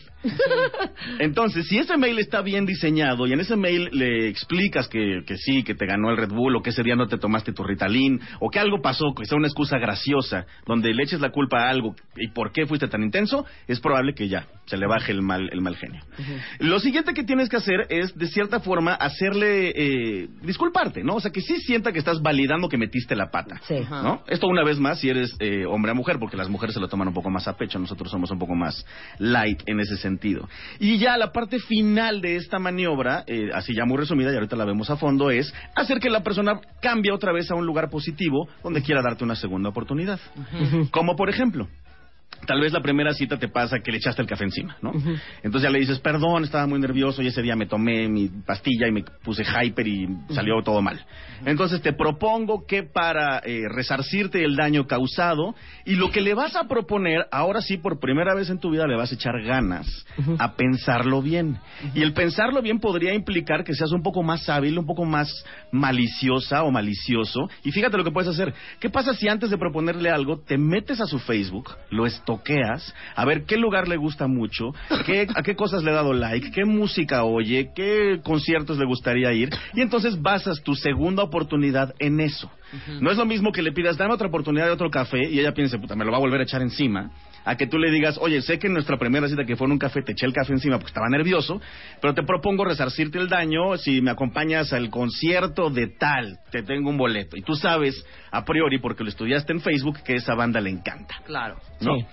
Entonces, 1.18 1.66
si 1.68 1.78
ese 1.78 1.96
mail 1.96 2.18
está 2.18 2.42
bien 2.42 2.66
diseñado 2.66 3.26
y 3.26 3.32
en 3.32 3.40
ese 3.40 3.56
mail 3.56 3.88
le 3.92 4.28
explicas 4.28 4.88
que, 4.88 5.20
que 5.26 5.36
sí, 5.36 5.62
que 5.62 5.74
te 5.74 5.86
ganó 5.86 6.10
el 6.10 6.16
Red 6.16 6.30
Bull 6.30 6.56
o 6.56 6.62
que 6.62 6.70
ese 6.70 6.82
día 6.82 6.96
no 6.96 7.06
te 7.06 7.18
tomaste 7.18 7.52
tu 7.52 7.62
Ritalin 7.62 8.20
o 8.40 8.50
que 8.50 8.58
algo 8.58 8.80
pasó, 8.82 9.14
que 9.14 9.24
sea 9.24 9.36
una 9.38 9.46
excusa 9.48 9.78
graciosa 9.78 10.46
donde 10.66 10.92
le 10.94 11.02
eches 11.02 11.20
la 11.20 11.30
culpa 11.30 11.64
a 11.66 11.70
algo 11.70 11.94
y 12.16 12.29
por 12.34 12.52
qué 12.52 12.66
fuiste 12.66 12.88
tan 12.88 13.02
intenso, 13.02 13.44
es 13.66 13.80
probable 13.80 14.14
que 14.14 14.28
ya 14.28 14.46
se 14.66 14.76
le 14.76 14.86
baje 14.86 15.12
el 15.12 15.22
mal, 15.22 15.48
el 15.52 15.60
mal 15.60 15.76
genio. 15.76 16.02
Lo 16.58 16.78
siguiente 16.78 17.12
que 17.12 17.24
tienes 17.24 17.48
que 17.48 17.56
hacer 17.56 17.86
es, 17.88 18.16
de 18.16 18.26
cierta 18.28 18.60
forma, 18.60 18.94
hacerle 18.94 19.72
eh, 19.74 20.28
disculparte, 20.42 21.02
¿no? 21.02 21.16
O 21.16 21.20
sea, 21.20 21.30
que 21.30 21.40
sí 21.40 21.56
sienta 21.60 21.92
que 21.92 21.98
estás 21.98 22.22
validando 22.22 22.68
que 22.68 22.78
metiste 22.78 23.16
la 23.16 23.30
pata. 23.30 23.60
Sí. 23.66 23.80
¿no? 23.90 24.22
Esto 24.28 24.46
una 24.46 24.64
vez 24.64 24.78
más 24.78 25.00
si 25.00 25.08
eres 25.08 25.34
eh, 25.40 25.64
hombre 25.66 25.90
a 25.90 25.94
mujer, 25.94 26.18
porque 26.18 26.36
las 26.36 26.48
mujeres 26.48 26.74
se 26.74 26.80
lo 26.80 26.88
toman 26.88 27.08
un 27.08 27.14
poco 27.14 27.30
más 27.30 27.48
a 27.48 27.56
pecho, 27.56 27.78
nosotros 27.78 28.10
somos 28.10 28.30
un 28.30 28.38
poco 28.38 28.54
más 28.54 28.86
light 29.18 29.62
en 29.66 29.80
ese 29.80 29.96
sentido. 29.96 30.48
Y 30.78 30.98
ya 30.98 31.16
la 31.16 31.32
parte 31.32 31.58
final 31.58 32.20
de 32.20 32.36
esta 32.36 32.58
maniobra, 32.58 33.24
eh, 33.26 33.50
así 33.52 33.74
ya 33.74 33.84
muy 33.84 33.98
resumida, 33.98 34.32
y 34.32 34.34
ahorita 34.34 34.56
la 34.56 34.64
vemos 34.64 34.90
a 34.90 34.96
fondo, 34.96 35.30
es 35.30 35.52
hacer 35.74 35.98
que 35.98 36.10
la 36.10 36.22
persona 36.22 36.60
cambie 36.80 37.12
otra 37.12 37.32
vez 37.32 37.50
a 37.50 37.54
un 37.54 37.66
lugar 37.66 37.90
positivo 37.90 38.48
donde 38.62 38.82
quiera 38.82 39.02
darte 39.02 39.24
una 39.24 39.34
segunda 39.34 39.68
oportunidad. 39.68 40.20
Como 40.90 41.16
por 41.16 41.28
ejemplo, 41.28 41.68
Tal 42.46 42.60
vez 42.60 42.72
la 42.72 42.80
primera 42.80 43.12
cita 43.12 43.38
te 43.38 43.48
pasa 43.48 43.80
que 43.80 43.92
le 43.92 43.98
echaste 43.98 44.22
el 44.22 44.28
café 44.28 44.44
encima, 44.44 44.76
¿no? 44.80 44.92
Entonces 45.42 45.62
ya 45.62 45.70
le 45.70 45.78
dices, 45.78 45.98
perdón, 45.98 46.44
estaba 46.44 46.66
muy 46.66 46.80
nervioso 46.80 47.22
y 47.22 47.26
ese 47.26 47.42
día 47.42 47.54
me 47.54 47.66
tomé 47.66 48.08
mi 48.08 48.28
pastilla 48.28 48.88
y 48.88 48.92
me 48.92 49.04
puse 49.22 49.44
hyper 49.44 49.86
y 49.86 50.08
salió 50.30 50.62
todo 50.62 50.80
mal. 50.80 51.04
Entonces 51.44 51.82
te 51.82 51.92
propongo 51.92 52.66
que 52.66 52.82
para 52.82 53.38
eh, 53.38 53.64
resarcirte 53.68 54.42
el 54.42 54.56
daño 54.56 54.86
causado 54.86 55.54
y 55.84 55.96
lo 55.96 56.10
que 56.10 56.20
le 56.20 56.34
vas 56.34 56.56
a 56.56 56.64
proponer, 56.64 57.26
ahora 57.30 57.60
sí, 57.60 57.76
por 57.76 58.00
primera 58.00 58.34
vez 58.34 58.48
en 58.48 58.58
tu 58.58 58.70
vida 58.70 58.86
le 58.86 58.96
vas 58.96 59.12
a 59.12 59.14
echar 59.14 59.40
ganas 59.42 59.86
a 60.38 60.54
pensarlo 60.54 61.22
bien. 61.22 61.58
Y 61.94 62.02
el 62.02 62.14
pensarlo 62.14 62.62
bien 62.62 62.80
podría 62.80 63.12
implicar 63.12 63.64
que 63.64 63.74
seas 63.74 63.92
un 63.92 64.02
poco 64.02 64.22
más 64.22 64.48
hábil, 64.48 64.78
un 64.78 64.86
poco 64.86 65.04
más 65.04 65.44
maliciosa 65.72 66.62
o 66.62 66.70
malicioso. 66.70 67.48
Y 67.64 67.70
fíjate 67.70 67.96
lo 67.96 68.04
que 68.04 68.10
puedes 68.10 68.30
hacer. 68.30 68.54
¿Qué 68.78 68.88
pasa 68.88 69.14
si 69.14 69.28
antes 69.28 69.50
de 69.50 69.58
proponerle 69.58 70.10
algo 70.10 70.40
te 70.40 70.56
metes 70.56 71.00
a 71.00 71.06
su 71.06 71.18
Facebook, 71.18 71.70
lo 71.90 72.06
estoqueas, 72.20 72.94
a 73.16 73.24
ver 73.24 73.44
qué 73.44 73.56
lugar 73.56 73.88
le 73.88 73.96
gusta 73.96 74.26
mucho, 74.28 74.72
qué, 75.04 75.26
a 75.34 75.42
qué 75.42 75.56
cosas 75.56 75.82
le 75.82 75.90
ha 75.90 75.94
dado 75.94 76.12
like, 76.12 76.50
qué 76.52 76.64
música 76.64 77.24
oye, 77.24 77.70
qué 77.74 78.20
conciertos 78.22 78.78
le 78.78 78.86
gustaría 78.86 79.32
ir, 79.32 79.50
y 79.74 79.80
entonces 79.80 80.20
basas 80.20 80.62
tu 80.62 80.74
segunda 80.74 81.22
oportunidad 81.22 81.94
en 81.98 82.20
eso. 82.20 82.50
No 83.00 83.10
es 83.10 83.16
lo 83.16 83.26
mismo 83.26 83.52
que 83.52 83.62
le 83.62 83.72
pidas, 83.72 83.96
dame 83.96 84.14
otra 84.14 84.28
oportunidad 84.28 84.66
de 84.66 84.72
otro 84.72 84.90
café, 84.90 85.28
y 85.28 85.40
ella 85.40 85.52
piense, 85.52 85.78
puta, 85.78 85.96
me 85.96 86.04
lo 86.04 86.10
va 86.10 86.18
a 86.18 86.20
volver 86.20 86.40
a 86.40 86.44
echar 86.44 86.62
encima, 86.62 87.10
a 87.44 87.56
que 87.56 87.66
tú 87.66 87.78
le 87.78 87.90
digas, 87.90 88.18
oye, 88.20 88.42
sé 88.42 88.58
que 88.58 88.66
en 88.68 88.74
nuestra 88.74 88.98
primera 88.98 89.28
cita 89.28 89.44
que 89.44 89.56
fue 89.56 89.66
en 89.66 89.72
un 89.72 89.78
café 89.78 90.02
te 90.02 90.12
eché 90.12 90.26
el 90.26 90.32
café 90.32 90.52
encima 90.52 90.76
porque 90.76 90.90
estaba 90.90 91.08
nervioso, 91.08 91.60
pero 92.00 92.14
te 92.14 92.22
propongo 92.22 92.64
resarcirte 92.64 93.18
el 93.18 93.28
daño 93.28 93.76
si 93.76 94.00
me 94.02 94.10
acompañas 94.10 94.72
al 94.72 94.90
concierto 94.90 95.70
de 95.70 95.88
tal, 95.88 96.38
te 96.50 96.62
tengo 96.62 96.90
un 96.90 96.96
boleto. 96.98 97.36
Y 97.36 97.42
tú 97.42 97.54
sabes, 97.54 98.04
a 98.30 98.44
priori, 98.44 98.78
porque 98.78 99.02
lo 99.02 99.08
estudiaste 99.10 99.52
en 99.52 99.60
Facebook, 99.60 100.02
que 100.04 100.14
esa 100.16 100.34
banda 100.34 100.60
le 100.60 100.70
encanta. 100.70 101.16
Claro. 101.24 101.56
¿no? 101.80 101.96
Sí. 101.96 102.04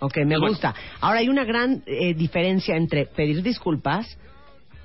Ok, 0.00 0.16
me 0.18 0.38
Bueno. 0.38 0.48
gusta. 0.48 0.74
Ahora 1.00 1.18
hay 1.18 1.28
una 1.28 1.44
gran 1.44 1.82
eh, 1.86 2.14
diferencia 2.14 2.76
entre 2.76 3.06
pedir 3.06 3.42
disculpas 3.42 4.06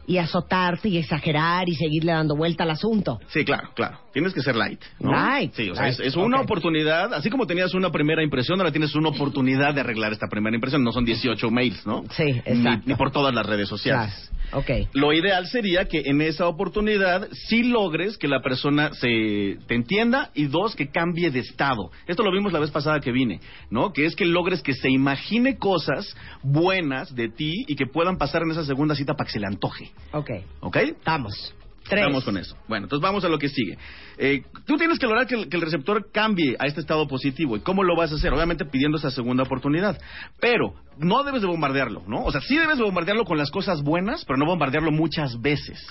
y 0.08 0.18
azotarte 0.18 0.90
y 0.90 0.98
exagerar 0.98 1.68
y 1.68 1.76
seguirle 1.76 2.12
dando 2.12 2.36
vuelta 2.36 2.64
al 2.64 2.72
asunto. 2.72 3.20
Sí, 3.28 3.44
claro, 3.46 3.70
claro. 3.76 4.00
Tienes 4.12 4.34
que 4.34 4.42
ser 4.42 4.56
light. 4.56 4.82
¿no? 5.00 5.12
Light. 5.12 5.54
Sí, 5.54 5.70
o 5.70 5.76
sea, 5.76 5.84
Light, 5.86 6.00
es, 6.00 6.08
es 6.08 6.16
una 6.16 6.42
oportunidad, 6.42 7.14
así 7.14 7.30
como 7.30 7.48
tenías 7.48 7.74
una 7.74 7.92
primera 7.92 8.24
impresión, 8.24 8.60
ahora 8.60 8.72
tienes 8.72 8.96
una 8.96 9.10
oportunidad 9.10 9.74
de 9.74 9.82
arreglar 9.82 10.12
esta 10.14 10.28
primera 10.28 10.56
impresión. 10.56 10.84
No 10.84 10.92
son 10.92 11.06
18 11.06 11.50
mails, 11.50 11.86
¿no? 11.86 12.04
Sí, 12.12 12.24
Ni, 12.26 12.38
exacto. 12.40 12.84
ni 12.86 12.96
por 12.96 13.12
todas 13.12 13.34
las 13.34 13.46
redes 13.46 13.70
Claro. 13.74 14.12
Sociales. 14.54 14.88
Ok. 14.88 14.96
Lo 14.96 15.14
ideal 15.14 15.48
sería 15.48 15.86
que 15.86 16.04
en 16.06 16.22
esa 16.22 16.48
oportunidad 16.48 17.28
sí 17.32 17.64
logres 17.64 18.18
que 18.18 18.28
la 18.28 18.42
persona 18.42 18.94
se 18.94 19.58
te 19.68 19.76
entienda 19.76 20.32
y 20.34 20.46
dos 20.46 20.76
que 20.76 20.90
cambie 20.90 21.32
de 21.32 21.40
estado. 21.40 21.92
Esto 22.08 22.24
lo 22.24 22.32
vimos 22.32 22.54
la 22.54 22.60
vez 22.60 22.72
pasada 22.72 23.00
que 23.00 23.12
vine, 23.12 23.40
¿no? 23.70 23.94
Que 23.94 24.06
es 24.06 24.16
que 24.16 24.26
logres 24.26 24.62
que 24.62 24.74
se 24.74 24.90
imagine 24.90 25.58
cosas 25.58 26.16
buenas 26.42 27.14
de 27.16 27.30
ti 27.30 27.66
y 27.68 27.76
que 27.76 27.86
puedan 27.86 28.18
pasar 28.18 28.44
en 28.44 28.52
esa 28.52 28.66
segunda 28.66 28.96
cita 28.96 29.14
para 29.14 29.26
que 29.26 29.34
se 29.34 29.40
le 29.40 29.48
antoje, 29.48 29.92
Ok. 30.12 30.30
¿ok? 30.62 30.78
Estamos. 30.78 31.56
Tres. 31.84 32.00
Estamos 32.00 32.24
con 32.24 32.38
eso. 32.38 32.56
Bueno, 32.70 32.86
entonces 32.86 33.04
vamos 33.04 33.26
a 33.26 33.30
lo 33.30 33.38
que 33.38 33.50
sigue. 33.50 33.78
Eh, 34.18 34.44
tú 34.66 34.78
tienes 34.78 35.00
que 35.00 35.06
lograr 35.06 35.28
que 35.28 35.36
el, 35.36 35.50
que 35.50 35.58
el 35.58 35.62
receptor 35.62 36.12
cambie 36.14 36.56
a 36.58 36.66
este 36.66 36.80
estado 36.80 37.08
positivo. 37.10 37.58
¿Y 37.58 37.60
cómo 37.60 37.84
lo 37.84 37.98
vas 37.98 38.10
a 38.14 38.16
hacer? 38.16 38.32
Obviamente 38.32 38.64
pidiendo 38.64 38.98
esa 38.98 39.12
segunda 39.12 39.44
oportunidad. 39.44 40.00
Pero 40.40 40.76
no 40.98 41.24
debes 41.24 41.42
de 41.42 41.48
bombardearlo, 41.48 42.04
¿no? 42.08 42.24
O 42.24 42.32
sea, 42.32 42.42
sí 42.42 42.58
debes 42.58 42.78
de 42.78 42.84
bombardearlo 42.84 43.26
con 43.26 43.38
las 43.38 43.52
cosas 43.52 43.82
buenas, 43.82 44.26
pero 44.26 44.38
no 44.38 44.46
bombardearlo 44.46 44.92
muchas 44.92 45.42
veces. 45.42 45.86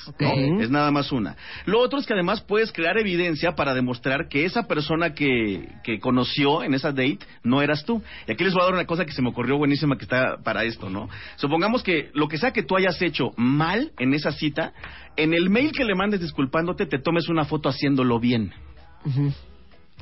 Es 0.60 0.70
nada 0.70 0.90
más 0.90 1.12
una. 1.12 1.36
Lo 1.66 1.80
otro 1.80 1.98
es 1.98 2.06
que 2.06 2.14
además 2.14 2.40
puedes 2.40 2.72
crear 2.72 2.98
evidencia 2.98 3.52
para 3.52 3.74
demostrar 3.74 4.28
que 4.28 4.44
esa 4.44 4.64
persona 4.64 5.14
que, 5.14 5.68
que 5.82 5.98
conoció 6.00 6.62
en 6.62 6.74
esa 6.74 6.88
date 6.88 7.18
no 7.42 7.62
eras 7.62 7.84
tú. 7.84 8.02
Y 8.26 8.32
aquí 8.32 8.44
les 8.44 8.54
voy 8.54 8.62
a 8.62 8.66
dar 8.66 8.74
una 8.74 8.86
cosa 8.86 9.04
que 9.04 9.12
se 9.12 9.22
me 9.22 9.30
ocurrió 9.30 9.56
buenísima 9.56 9.96
que 9.96 10.04
está 10.04 10.38
para 10.42 10.64
esto, 10.64 10.90
¿no? 10.90 11.08
Supongamos 11.36 11.82
que 11.82 12.10
lo 12.14 12.28
que 12.28 12.38
sea 12.38 12.52
que 12.52 12.62
tú 12.62 12.76
hayas 12.76 13.00
hecho 13.02 13.30
mal 13.36 13.92
en 13.98 14.14
esa 14.14 14.32
cita, 14.32 14.72
en 15.16 15.34
el 15.34 15.50
mail 15.50 15.72
que 15.72 15.84
le 15.84 15.94
mandes 15.94 16.20
disculpándote, 16.20 16.86
te 16.86 16.98
tomes 16.98 17.28
una 17.28 17.44
foto 17.44 17.68
haciéndolo 17.68 18.18
bien. 18.18 18.52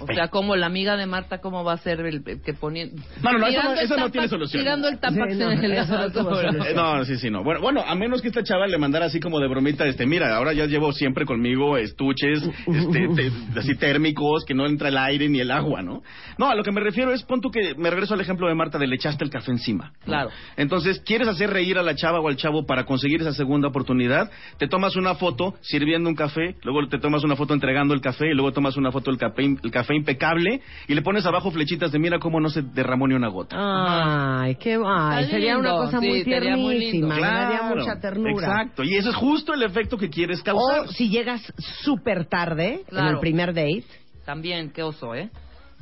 O 0.00 0.06
sea, 0.14 0.28
como 0.28 0.56
la 0.56 0.66
amiga 0.66 0.96
de 0.96 1.06
Marta, 1.06 1.38
¿cómo 1.40 1.62
va 1.64 1.74
a 1.74 1.78
ser 1.78 2.00
el, 2.00 2.22
el 2.26 2.42
que 2.42 2.54
ponía... 2.54 2.86
No, 3.22 3.32
no, 3.38 3.46
eso 3.46 3.60
Tirando 3.60 3.70
no- 3.70 3.72
el 3.80 3.84
eso 3.84 3.96
no 3.96 4.06
Tampax- 4.06 4.12
tiene 4.12 4.28
solución. 4.28 4.62
Tirando 4.62 4.88
el 4.88 4.98
tampax 4.98 5.32
Sí, 5.32 5.38
no, 5.38 5.50
en 5.50 5.64
el 5.64 5.70
no. 5.74 6.64
Eh, 6.64 6.74
No, 6.74 7.04
sí, 7.04 7.16
sí, 7.16 7.30
no. 7.30 7.42
Bueno, 7.44 7.60
bueno, 7.60 7.82
a 7.86 7.94
menos 7.94 8.22
que 8.22 8.28
esta 8.28 8.42
chava 8.42 8.66
le 8.66 8.78
mandara 8.78 9.06
así 9.06 9.20
como 9.20 9.38
de 9.40 9.48
bromita, 9.48 9.86
este, 9.86 10.06
mira, 10.06 10.36
ahora 10.36 10.52
ya 10.52 10.66
llevo 10.66 10.92
siempre 10.92 11.24
conmigo 11.24 11.76
estuches, 11.76 12.42
este, 12.66 13.08
te- 13.14 13.58
así 13.60 13.74
térmicos, 13.76 14.44
que 14.44 14.54
no 14.54 14.66
entra 14.66 14.88
el 14.88 14.98
aire 14.98 15.28
ni 15.28 15.40
el 15.40 15.50
agua, 15.50 15.82
¿no? 15.82 16.02
No, 16.38 16.48
a 16.50 16.54
lo 16.54 16.62
que 16.62 16.72
me 16.72 16.80
refiero 16.80 17.12
es, 17.12 17.22
pon 17.22 17.40
tú 17.40 17.50
que, 17.50 17.74
me 17.76 17.90
regreso 17.90 18.14
al 18.14 18.20
ejemplo 18.20 18.48
de 18.48 18.54
Marta, 18.54 18.78
de 18.78 18.86
le 18.86 18.96
echaste 18.96 19.24
el 19.24 19.30
café 19.30 19.50
encima. 19.52 19.92
¿no? 20.00 20.04
Claro. 20.06 20.30
Entonces, 20.56 21.00
¿quieres 21.04 21.28
hacer 21.28 21.50
reír 21.50 21.78
a 21.78 21.82
la 21.82 21.94
chava 21.94 22.20
o 22.20 22.28
al 22.28 22.36
chavo 22.36 22.66
para 22.66 22.84
conseguir 22.84 23.20
esa 23.20 23.32
segunda 23.32 23.68
oportunidad? 23.68 24.30
Te 24.58 24.68
tomas 24.68 24.96
una 24.96 25.14
foto 25.14 25.54
sirviendo 25.60 26.08
un 26.08 26.14
café, 26.14 26.56
luego 26.62 26.86
te 26.88 26.98
tomas 26.98 27.24
una 27.24 27.36
foto 27.36 27.54
entregando 27.54 27.94
el 27.94 28.00
café, 28.00 28.28
y 28.30 28.34
luego 28.34 28.52
tomas 28.52 28.76
una 28.76 28.90
foto 28.92 29.10
del 29.10 29.18
café, 29.18 29.42
el 29.62 29.70
café 29.70 29.89
impecable, 29.96 30.60
y 30.88 30.94
le 30.94 31.02
pones 31.02 31.24
abajo 31.26 31.50
flechitas 31.50 31.92
de 31.92 31.98
mira 31.98 32.18
cómo 32.18 32.40
no 32.40 32.48
se 32.48 32.62
derramó 32.62 33.06
ni 33.08 33.14
una 33.14 33.28
gota. 33.28 33.56
Ay, 33.58 34.56
qué 34.56 34.78
ay, 34.84 35.26
sería 35.26 35.58
una 35.58 35.70
cosa 35.72 36.00
sí, 36.00 36.06
muy 36.08 36.24
tiernísima, 36.24 37.18
daría 37.18 37.62
mucha 37.74 38.00
ternura. 38.00 38.30
Exacto, 38.32 38.82
y 38.82 38.94
eso 38.96 39.10
es 39.10 39.16
justo 39.16 39.54
el 39.54 39.62
efecto 39.62 39.96
que 39.96 40.08
quieres 40.08 40.42
causar. 40.42 40.80
O 40.80 40.88
si 40.88 41.08
llegas 41.08 41.40
súper 41.82 42.26
tarde 42.26 42.74
en 42.74 42.84
Claro. 42.84 43.10
el 43.10 43.18
primer 43.20 43.48
date, 43.54 43.84
También, 44.24 44.70
qué 44.70 44.82
oso, 44.82 45.14
¿eh? 45.14 45.30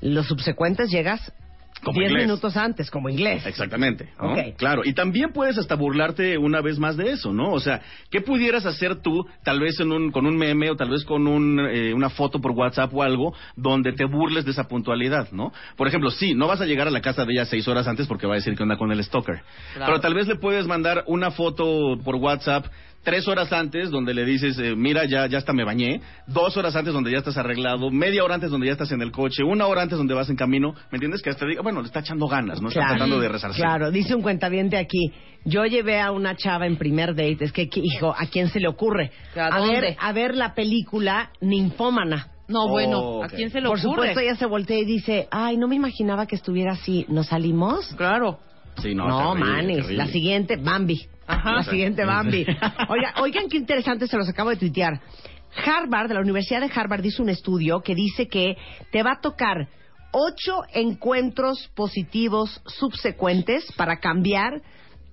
los 0.00 0.27
subsecuentes 0.29 0.91
llegas 0.91 1.33
Como 1.82 1.99
10 1.99 2.11
inglés. 2.11 2.26
minutos 2.26 2.56
antes, 2.56 2.90
como 2.90 3.08
inglés. 3.08 3.47
Exactamente. 3.47 4.08
Claro. 4.56 4.82
Y 4.85 4.92
también 4.92 5.32
puedes 5.32 5.58
hasta 5.58 5.75
burlarte 5.75 6.38
una 6.38 6.61
vez 6.61 6.78
más 6.78 6.97
de 6.97 7.12
eso, 7.12 7.32
¿no? 7.32 7.52
O 7.52 7.61
sea, 7.61 7.80
¿qué 8.11 8.20
pudieras 8.20 8.66
hacer 8.66 9.00
tú, 9.02 9.25
tal 9.44 9.61
vez 9.61 9.78
en 9.80 9.92
un, 9.92 10.11
con 10.11 10.26
un 10.26 10.37
meme 10.37 10.70
o 10.70 10.76
tal 10.76 10.90
vez 10.90 11.04
con 11.04 11.26
un, 11.26 11.61
eh, 11.61 11.94
una 11.94 12.11
foto 12.11 12.40
por 12.40 12.52
WhatsApp 12.52 12.92
o 12.94 13.02
algo, 13.02 13.35
donde 13.56 13.92
te 13.92 14.04
burles 14.04 14.44
de 14.44 14.50
esa 14.50 14.64
puntualidad, 14.64 15.30
¿no? 15.32 15.52
Por 15.76 15.88
ejemplo, 15.88 16.11
sí, 16.11 16.35
no 16.35 16.47
vas 16.47 16.61
a 16.61 16.66
llegar 16.66 16.88
a 16.88 16.90
la 16.90 17.00
casa 17.00 17.25
de 17.25 17.32
ella 17.32 17.44
seis 17.44 17.66
horas 17.68 17.87
antes 17.87 18.06
porque 18.06 18.26
va 18.26 18.35
a 18.35 18.37
decir 18.37 18.56
que 18.56 18.62
anda 18.62 18.76
con 18.76 18.90
el 18.92 19.02
stalker. 19.02 19.42
Claro. 19.75 19.87
Pero 19.87 20.00
tal 20.00 20.14
vez 20.14 20.26
le 20.26 20.37
puedes 20.37 20.66
mandar 20.66 21.04
una 21.06 21.30
foto 21.30 21.99
por 22.04 22.16
WhatsApp 22.16 22.66
tres 23.02 23.26
horas 23.28 23.52
antes 23.52 23.90
donde 23.90 24.12
le 24.14 24.25
dices, 24.25 24.59
eh, 24.59 24.75
mira, 24.76 25.05
ya, 25.07 25.26
ya 25.26 25.38
hasta 25.38 25.52
me 25.52 25.64
bañé, 25.64 26.00
dos 26.26 26.57
horas 26.57 26.76
antes 26.76 26.93
donde 26.93 27.11
ya 27.11 27.19
estás 27.19 27.37
arreglado, 27.38 27.90
media 27.90 28.23
hora 28.25 28.35
antes 28.35 28.50
donde 28.50 28.67
ya 28.67 28.73
estás 28.73 28.93
en 28.93 29.00
el 29.02 29.11
coche, 29.12 29.43
una 29.43 29.67
hora 29.67 29.83
antes 29.83 29.97
donde 29.97 30.14
vas 30.14 30.28
en 30.28 30.37
camino, 30.37 30.75
¿me 30.90 30.97
entiendes? 30.97 31.23
Que 31.23 31.31
hasta 31.31 31.47
diga, 31.47 31.62
bueno, 31.62 31.81
le 31.81 31.87
está 31.87 32.00
echando 32.00 32.26
ganas, 32.28 32.61
¿no? 32.61 32.69
Está 32.69 32.87
tratando 32.88 33.19
de 33.19 33.28
resarcir. 33.28 33.62
Claro, 33.64 33.90
dice 33.90 34.14
un 34.14 34.23
cuentaviente 34.23 34.76
aquí. 34.76 35.12
Yo 35.45 35.64
llevé 35.64 36.00
a 36.00 36.11
una 36.11 36.37
chava 36.37 36.67
en 36.67 36.76
primer 36.76 37.11
date. 37.14 37.38
Es 37.45 37.52
que, 37.52 37.69
hijo, 37.75 38.14
¿a 38.17 38.26
quién 38.26 38.49
se 38.49 38.61
le 38.61 38.69
ocurre? 38.69 39.12
¿A 39.35 39.61
ver, 39.61 39.73
dónde? 39.73 39.97
a 39.99 40.12
ver 40.12 40.35
la 40.35 40.55
película 40.55 41.31
Ninfómana. 41.40 42.28
No, 42.49 42.64
Oh, 42.64 42.69
bueno, 42.71 42.99
ok. 43.00 43.25
¿a 43.25 43.28
quién 43.28 43.50
se 43.50 43.61
le 43.61 43.69
Por 43.69 43.78
ocurre? 43.78 43.93
supuesto, 43.95 44.21
ella 44.21 44.35
se 44.37 44.47
voltea 44.47 44.78
y 44.78 44.85
dice, 44.87 45.28
ay, 45.31 45.57
no 45.59 45.69
me 45.69 45.76
imaginaba 45.76 46.26
que 46.26 46.35
estuviera 46.35 46.73
así. 46.73 47.05
¿Nos 47.09 47.26
salimos? 47.28 47.87
Claro. 47.97 48.38
Sí, 48.82 48.94
no, 48.94 49.06
No, 49.08 49.32
terrible, 49.35 49.52
manes. 49.52 49.76
terrible. 49.76 49.97
La 49.97 50.06
siguiente, 50.06 50.56
Bambi. 50.56 51.06
Ajá. 51.26 51.52
La 51.56 51.62
siguiente, 51.64 52.04
Bambi. 52.04 52.44
Oiga, 52.88 53.14
oigan 53.20 53.49
qué 53.49 53.56
interesante, 53.56 54.06
se 54.06 54.16
los 54.16 54.28
acabo 54.28 54.50
de 54.50 54.56
tuitear. 54.56 55.00
Harvard, 55.66 56.12
la 56.12 56.20
Universidad 56.20 56.61
de 56.61 56.70
Harvard, 56.75 57.04
hizo 57.04 57.23
un 57.23 57.28
estudio 57.30 57.80
que 57.80 57.94
dice 57.94 58.28
que 58.28 58.56
te 58.92 59.02
va 59.02 59.12
a 59.12 59.20
tocar 59.20 59.68
ocho 60.12 60.62
encuentros 60.73 61.68
positivos 61.75 62.61
subsecuentes 62.66 63.66
para 63.76 63.99
cambiar 63.99 64.62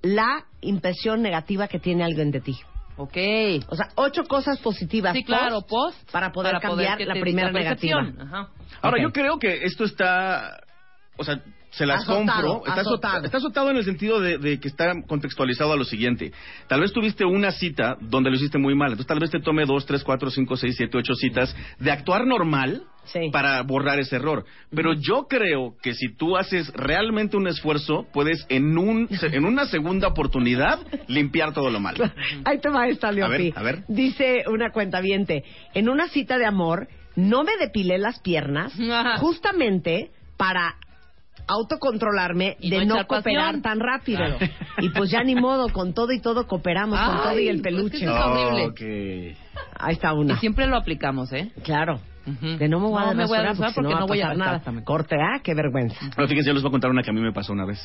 la 0.01 0.45
impresión 0.61 1.21
negativa 1.21 1.67
que 1.67 1.79
tiene 1.79 2.03
alguien 2.03 2.31
de 2.31 2.41
ti. 2.41 2.55
Ok. 2.97 3.17
O 3.69 3.75
sea, 3.75 3.89
ocho 3.95 4.23
cosas 4.25 4.59
positivas. 4.59 5.13
Sí, 5.13 5.23
claro, 5.23 5.61
post, 5.61 5.97
post. 5.99 6.11
para 6.11 6.31
poder 6.31 6.59
cambiar 6.59 6.99
la 7.01 7.19
primera 7.19 7.51
negativa. 7.51 8.07
Ajá. 8.21 8.49
Ahora, 8.81 9.01
yo 9.01 9.11
creo 9.11 9.37
que 9.37 9.63
esto 9.65 9.83
está. 9.83 10.61
O 11.17 11.23
sea, 11.23 11.41
se 11.77 11.85
las 11.85 12.03
Azotado, 12.03 12.59
compro. 12.59 12.67
Está 12.67 12.81
azotado. 12.81 13.25
está 13.25 13.37
azotado 13.37 13.71
en 13.71 13.77
el 13.77 13.85
sentido 13.85 14.19
de, 14.19 14.37
de 14.37 14.59
que 14.59 14.67
está 14.67 14.93
contextualizado 15.07 15.73
a 15.73 15.75
lo 15.75 15.83
siguiente. 15.83 16.31
Tal 16.67 16.81
vez 16.81 16.93
tuviste 16.93 17.25
una 17.25 17.51
cita 17.51 17.97
donde 17.99 18.29
lo 18.29 18.35
hiciste 18.37 18.57
muy 18.57 18.75
mal. 18.75 18.91
Entonces, 18.91 19.07
tal 19.07 19.19
vez 19.19 19.31
te 19.31 19.39
tome 19.39 19.65
dos, 19.65 19.85
tres, 19.85 20.03
cuatro, 20.03 20.29
cinco, 20.29 20.55
seis, 20.57 20.75
siete, 20.77 20.97
ocho 20.97 21.13
citas 21.15 21.55
de 21.79 21.91
actuar 21.91 22.25
normal 22.25 22.83
Sí. 23.05 23.29
para 23.31 23.61
borrar 23.61 23.99
ese 23.99 24.15
error. 24.15 24.45
Pero 24.73 24.93
yo 24.93 25.27
creo 25.29 25.75
que 25.83 25.93
si 25.93 26.15
tú 26.15 26.37
haces 26.37 26.73
realmente 26.73 27.37
un 27.37 27.47
esfuerzo, 27.47 28.07
puedes 28.11 28.47
en, 28.49 28.79
un, 28.79 29.07
en 29.21 29.45
una 29.45 29.65
segunda 29.67 30.07
oportunidad 30.07 30.79
limpiar 31.07 31.53
todo 31.53 31.69
lo 31.69 31.79
malo. 31.79 32.03
Ahí 32.45 32.57
te 32.59 32.69
va 32.69 32.87
esta, 32.87 33.11
Leopi. 33.11 33.51
ver, 33.51 33.53
a 33.55 33.61
ver. 33.61 33.83
Dice 33.87 34.45
una 34.47 34.71
cuenta 34.71 35.01
en 35.75 35.87
una 35.87 36.07
cita 36.07 36.39
de 36.39 36.45
amor 36.47 36.87
no 37.15 37.43
me 37.43 37.55
depilé 37.57 37.97
las 37.97 38.19
piernas 38.19 38.73
justamente 39.19 40.09
para 40.37 40.75
autocontrolarme 41.47 42.57
Y 42.59 42.69
de 42.69 42.85
no 42.85 43.05
cooperar 43.07 43.45
pasión. 43.45 43.61
tan 43.61 43.79
rápido. 43.79 44.17
Claro. 44.17 44.37
Y 44.79 44.89
pues 44.89 45.09
ya 45.09 45.23
ni 45.23 45.35
modo, 45.35 45.69
con 45.69 45.93
todo 45.93 46.11
y 46.11 46.19
todo 46.19 46.47
cooperamos, 46.47 46.99
con 46.99 47.17
todo 47.23 47.39
y 47.39 47.47
el 47.47 47.61
pues 47.61 47.73
peluche. 47.75 47.99
que 47.99 48.05
es 48.05 48.11
horrible. 48.11 49.37
Ahí 49.79 49.93
está 49.93 50.09
Y 50.13 50.17
una. 50.17 50.39
siempre 50.39 50.67
lo 50.67 50.75
aplicamos, 50.75 51.31
¿eh? 51.31 51.51
Claro. 51.63 52.01
De 52.25 52.67
no 52.67 52.79
me 52.79 52.87
voy 52.87 53.01
a 53.03 53.05
No 53.07 53.13
me 53.15 53.25
voy 53.25 53.37
a 53.37 53.53
porque, 53.53 53.71
porque 53.75 53.93
no, 53.93 53.99
no 53.99 54.07
voy 54.07 54.21
a- 54.21 54.25
a 54.25 54.35
pasar 54.35 54.73
nada. 54.73 54.83
Corte, 54.83 55.15
ah, 55.15 55.39
qué 55.43 55.53
vergüenza. 55.53 55.95
Pero 56.15 56.27
fíjense, 56.27 56.49
yo 56.49 56.53
les 56.53 56.63
voy 56.63 56.69
a 56.69 56.71
contar 56.71 56.89
una 56.91 57.03
que 57.03 57.11
a 57.11 57.13
mí 57.13 57.21
me 57.21 57.31
pasó 57.31 57.53
una 57.53 57.65
vez. 57.65 57.79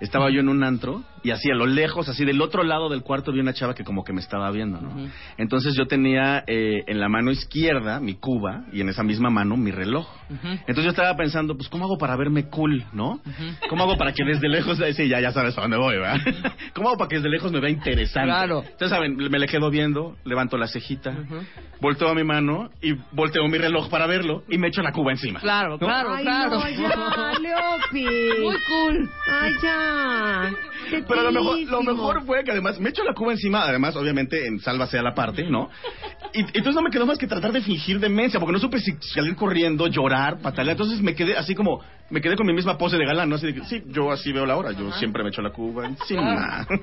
Estaba 0.00 0.30
yo 0.30 0.40
en 0.40 0.48
un 0.48 0.62
antro 0.62 1.02
y 1.22 1.30
así 1.30 1.50
a 1.50 1.54
lo 1.54 1.66
lejos, 1.66 2.08
así 2.08 2.24
del 2.24 2.40
otro 2.40 2.62
lado 2.62 2.88
del 2.88 3.02
cuarto, 3.02 3.32
vi 3.32 3.40
una 3.40 3.52
chava 3.52 3.74
que 3.74 3.84
como 3.84 4.04
que 4.04 4.12
me 4.12 4.20
estaba 4.20 4.50
viendo, 4.50 4.80
¿no? 4.80 5.08
Entonces 5.36 5.74
yo 5.76 5.86
tenía 5.86 6.44
eh, 6.46 6.84
en 6.86 7.00
la 7.00 7.08
mano 7.08 7.30
izquierda 7.30 8.00
mi 8.00 8.14
cuba 8.14 8.64
y 8.72 8.80
en 8.80 8.88
esa 8.88 9.02
misma 9.02 9.30
mano 9.30 9.56
mi 9.56 9.70
reloj. 9.70 10.06
Entonces 10.30 10.84
yo 10.84 10.90
estaba 10.90 11.16
pensando, 11.16 11.56
pues, 11.56 11.68
¿cómo 11.68 11.84
hago 11.84 11.98
para 11.98 12.16
verme 12.16 12.44
cool, 12.48 12.84
no? 12.92 13.20
¿Cómo 13.68 13.82
hago 13.84 13.96
para 13.96 14.12
que 14.12 14.24
desde 14.24 14.48
lejos, 14.48 14.78
sí, 14.96 15.08
ya, 15.08 15.20
ya 15.20 15.32
sabes 15.32 15.56
a 15.58 15.62
dónde 15.62 15.76
voy, 15.76 15.96
¿verdad? 15.96 16.20
¿Cómo 16.74 16.88
hago 16.88 16.98
para 16.98 17.08
que 17.08 17.16
desde 17.16 17.28
lejos 17.28 17.50
me 17.52 17.60
vea 17.60 17.70
interesante? 17.70 18.28
Claro. 18.28 18.60
Entonces, 18.62 18.90
¿saben? 18.90 19.16
Me 19.16 19.38
le 19.38 19.46
quedo 19.46 19.70
viendo, 19.70 20.16
levanto 20.24 20.56
la 20.56 20.66
cejita, 20.68 21.12
volteo 21.80 22.14
mi 22.14 22.24
mano 22.24 22.70
y 22.80 22.92
volteo 23.12 23.46
mi 23.48 23.58
reloj 23.58 23.79
para 23.88 24.06
verlo 24.06 24.44
y 24.48 24.58
me 24.58 24.68
echo 24.68 24.82
la 24.82 24.92
cuba 24.92 25.12
encima. 25.12 25.40
Claro, 25.40 25.72
¿no? 25.72 25.78
claro, 25.78 26.14
Ay, 26.14 26.24
claro. 26.24 26.58
no, 26.58 26.68
ya, 26.68 27.38
Leopi. 27.40 28.40
Muy 28.40 28.56
cool. 28.68 29.10
Ay, 29.28 29.52
ya. 29.62 30.50
Qué 30.90 31.04
Pero 31.06 31.22
lo 31.22 31.32
mejor, 31.32 31.58
lo 31.60 31.82
mejor 31.82 32.24
fue 32.24 32.42
que 32.44 32.50
además 32.52 32.80
me 32.80 32.90
echo 32.90 33.04
la 33.04 33.14
cuba 33.14 33.32
encima, 33.32 33.62
además, 33.62 33.94
obviamente, 33.96 34.46
en 34.46 34.58
sálvase 34.60 34.98
a 34.98 35.02
la 35.02 35.14
parte, 35.14 35.44
¿no? 35.48 35.70
Y, 36.32 36.40
entonces 36.40 36.74
no 36.74 36.82
me 36.82 36.90
quedó 36.90 37.06
más 37.06 37.18
que 37.18 37.26
tratar 37.26 37.52
de 37.52 37.60
fingir 37.60 37.98
demencia, 37.98 38.38
porque 38.38 38.52
no 38.52 38.58
supe 38.58 38.78
si 38.78 38.92
salir 39.14 39.34
corriendo, 39.36 39.86
llorar, 39.86 40.40
patalear. 40.40 40.76
Entonces 40.76 41.00
me 41.00 41.14
quedé 41.14 41.36
así 41.36 41.54
como, 41.54 41.80
me 42.10 42.20
quedé 42.20 42.36
con 42.36 42.46
mi 42.46 42.52
misma 42.52 42.78
pose 42.78 42.96
de 42.96 43.04
galán, 43.04 43.28
¿no? 43.28 43.36
Así 43.36 43.46
de 43.46 43.54
que, 43.54 43.64
sí, 43.64 43.82
yo 43.88 44.10
así 44.10 44.32
veo 44.32 44.46
la 44.46 44.56
hora, 44.56 44.72
yo 44.72 44.92
siempre 44.92 45.22
me 45.22 45.30
echo 45.30 45.42
la 45.42 45.50
cuba 45.50 45.86
encima. 45.86 46.66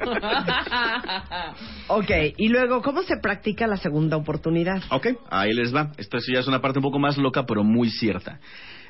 Ok, 1.89 2.12
y 2.38 2.50
luego, 2.50 2.82
¿cómo 2.82 3.01
se 3.04 3.18
practica 3.18 3.66
la 3.68 3.77
segunda 3.77 4.18
oportunidad? 4.18 4.84
Ok, 4.89 5.08
ahí 5.30 5.54
les 5.54 5.74
va. 5.74 5.92
Esto 5.98 6.20
sí 6.20 6.34
ya 6.34 6.39
es 6.39 6.48
una 6.48 6.62
parte 6.62 6.80
un 6.80 6.84
poco 6.84 7.00
más 7.00 7.18
loca, 7.18 7.46
pero 7.46 7.63
muy 7.63 7.89
cierta. 7.89 8.39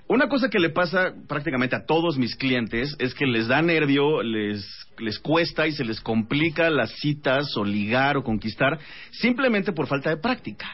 Una 0.09 0.29
cosa 0.29 0.49
que 0.49 0.59
le 0.59 0.69
pasa 0.69 1.13
prácticamente 1.27 1.75
a 1.75 1.85
todos 1.85 2.17
mis 2.17 2.35
clientes 2.35 2.95
es 2.97 3.13
que 3.13 3.25
les 3.25 3.47
da 3.47 3.61
nervio, 3.61 4.23
les, 4.23 4.65
les 4.99 5.19
cuesta 5.19 5.67
y 5.67 5.73
se 5.73 5.83
les 5.83 5.99
complica 5.99 6.69
las 6.69 6.91
citas 6.91 7.57
o 7.57 7.65
ligar 7.65 8.15
o 8.15 8.23
conquistar 8.23 8.79
simplemente 9.11 9.73
por 9.73 9.87
falta 9.87 10.09
de 10.09 10.17
práctica. 10.17 10.65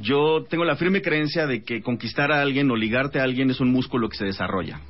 Yo 0.00 0.44
tengo 0.48 0.64
la 0.64 0.76
firme 0.76 1.02
creencia 1.02 1.46
de 1.46 1.62
que 1.62 1.82
conquistar 1.82 2.32
a 2.32 2.40
alguien 2.40 2.70
o 2.70 2.76
ligarte 2.76 3.20
a 3.20 3.24
alguien 3.24 3.50
es 3.50 3.60
un 3.60 3.70
músculo 3.70 4.08
que 4.08 4.16
se 4.16 4.24
desarrolla. 4.24 4.80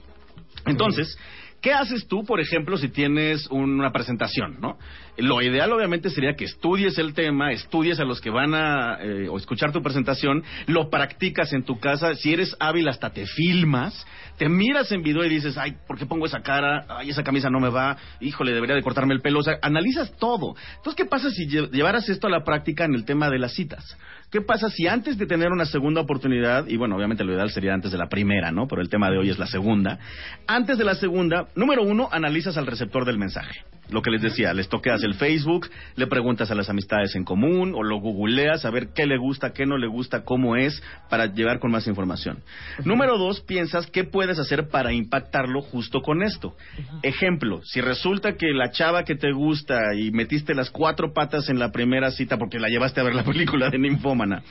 Entonces, 0.67 1.19
¿qué 1.61 1.73
haces 1.73 2.07
tú, 2.09 2.25
por 2.25 2.41
ejemplo, 2.41 2.77
si 2.77 2.89
tienes 2.89 3.47
una 3.51 3.91
presentación, 3.93 4.59
no? 4.61 4.79
Lo 5.19 5.43
ideal, 5.43 5.71
obviamente, 5.73 6.09
sería 6.09 6.35
que 6.35 6.45
estudies 6.45 6.97
el 6.99 7.13
tema, 7.13 7.53
estudies 7.53 8.01
a 8.01 8.05
los 8.05 8.21
que 8.21 8.31
van 8.31 8.55
a 8.55 8.99
eh, 9.03 9.29
o 9.29 9.37
escuchar 9.37 9.71
tu 9.71 9.83
presentación, 9.83 10.43
lo 10.67 10.89
practicas 10.89 11.53
en 11.53 11.65
tu 11.65 11.79
casa. 11.79 12.15
Si 12.15 12.33
eres 12.33 12.57
hábil, 12.59 12.89
hasta 12.89 13.11
te 13.11 13.27
filmas, 13.27 14.07
te 14.39 14.49
miras 14.49 14.91
en 14.93 15.03
video 15.03 15.23
y 15.25 15.29
dices, 15.29 15.59
ay, 15.59 15.75
¿por 15.87 15.99
qué 15.99 16.07
pongo 16.07 16.25
esa 16.25 16.41
cara? 16.41 16.87
Ay, 16.89 17.11
esa 17.11 17.23
camisa 17.23 17.51
no 17.51 17.61
me 17.61 17.69
va. 17.69 17.99
Híjole, 18.21 18.53
debería 18.55 18.75
de 18.77 18.83
cortarme 18.83 19.13
el 19.13 19.21
pelo. 19.21 19.41
O 19.41 19.43
sea, 19.43 19.59
analizas 19.61 20.17
todo. 20.17 20.55
Entonces, 20.77 20.95
¿qué 20.97 21.05
pasa 21.05 21.29
si 21.31 21.47
lle- 21.47 21.71
llevaras 21.71 22.09
esto 22.09 22.27
a 22.27 22.31
la 22.31 22.43
práctica 22.43 22.87
en 22.87 22.95
el 22.95 23.05
tema 23.05 23.29
de 23.29 23.39
las 23.39 23.53
citas? 23.53 23.99
¿Qué 24.31 24.41
pasa 24.41 24.71
si 24.71 24.87
antes 24.87 25.19
de 25.19 25.27
tener 25.27 25.51
una 25.51 25.67
segunda 25.67 26.01
oportunidad, 26.01 26.67
y 26.69 26.77
bueno, 26.77 26.97
obviamente 26.97 27.25
lo 27.25 27.33
ideal 27.35 27.51
sería 27.51 27.75
antes 27.75 27.91
de 27.91 27.99
la 27.99 28.09
primera, 28.09 28.53
¿no? 28.53 28.69
Pero 28.69 28.81
el 28.81 28.89
tema 28.89 29.11
de 29.11 29.19
hoy 29.19 29.29
es 29.29 29.39
la 29.39 29.49
segunda. 29.49 29.99
Antes 30.47 30.79
de 30.79 30.85
la 30.85 30.95
segunda, 30.95 31.49
número 31.55 31.83
uno, 31.83 32.09
analizas 32.13 32.57
al 32.57 32.67
receptor 32.67 33.05
del 33.05 33.19
mensaje. 33.19 33.65
Lo 33.93 34.03
que 34.03 34.11
les 34.11 34.23
decía, 34.23 34.53
les 34.55 34.69
toqueas 34.69 35.03
el 35.03 35.15
Facebook, 35.15 35.69
le 35.97 36.07
preguntas 36.07 36.51
a 36.51 36.55
las 36.55 36.69
amistades 36.71 37.15
en 37.17 37.25
común, 37.25 37.75
o 37.75 37.83
lo 37.83 37.99
googleas 37.99 38.65
a 38.65 38.71
ver 38.71 38.89
qué 38.95 39.07
le 39.07 39.19
gusta, 39.19 39.53
qué 39.53 39.67
no 39.67 39.77
le 39.79 39.87
gusta, 39.87 40.25
cómo 40.25 40.57
es, 40.57 40.83
para 41.09 41.27
llevar 41.27 41.59
con 41.59 41.71
más 41.71 41.87
información. 41.87 42.43
Número 42.85 43.19
dos, 43.19 43.41
piensas 43.41 43.87
qué 43.87 44.05
puedes 44.05 44.39
hacer 44.39 44.69
para 44.69 44.93
impactarlo 44.93 45.63
justo 45.63 46.01
con 46.01 46.23
esto. 46.23 46.55
Ejemplo, 47.03 47.61
si 47.65 47.81
resulta 47.81 48.37
que 48.37 48.53
la 48.53 48.71
chava 48.71 49.05
que 49.05 49.15
te 49.15 49.33
gusta 49.33 49.95
y 49.97 50.11
metiste 50.11 50.55
las 50.55 50.71
cuatro 50.71 51.13
patas 51.13 51.49
en 51.49 51.59
la 51.59 51.71
primera 51.71 52.11
cita 52.11 52.39
porque 52.39 52.59
la 52.59 52.69
llevaste 52.69 53.01
a 53.01 53.05
ver 53.05 53.15
la 53.15 53.25
película 53.25 53.71
de 53.71 53.79
Ninfómana, 53.79 54.43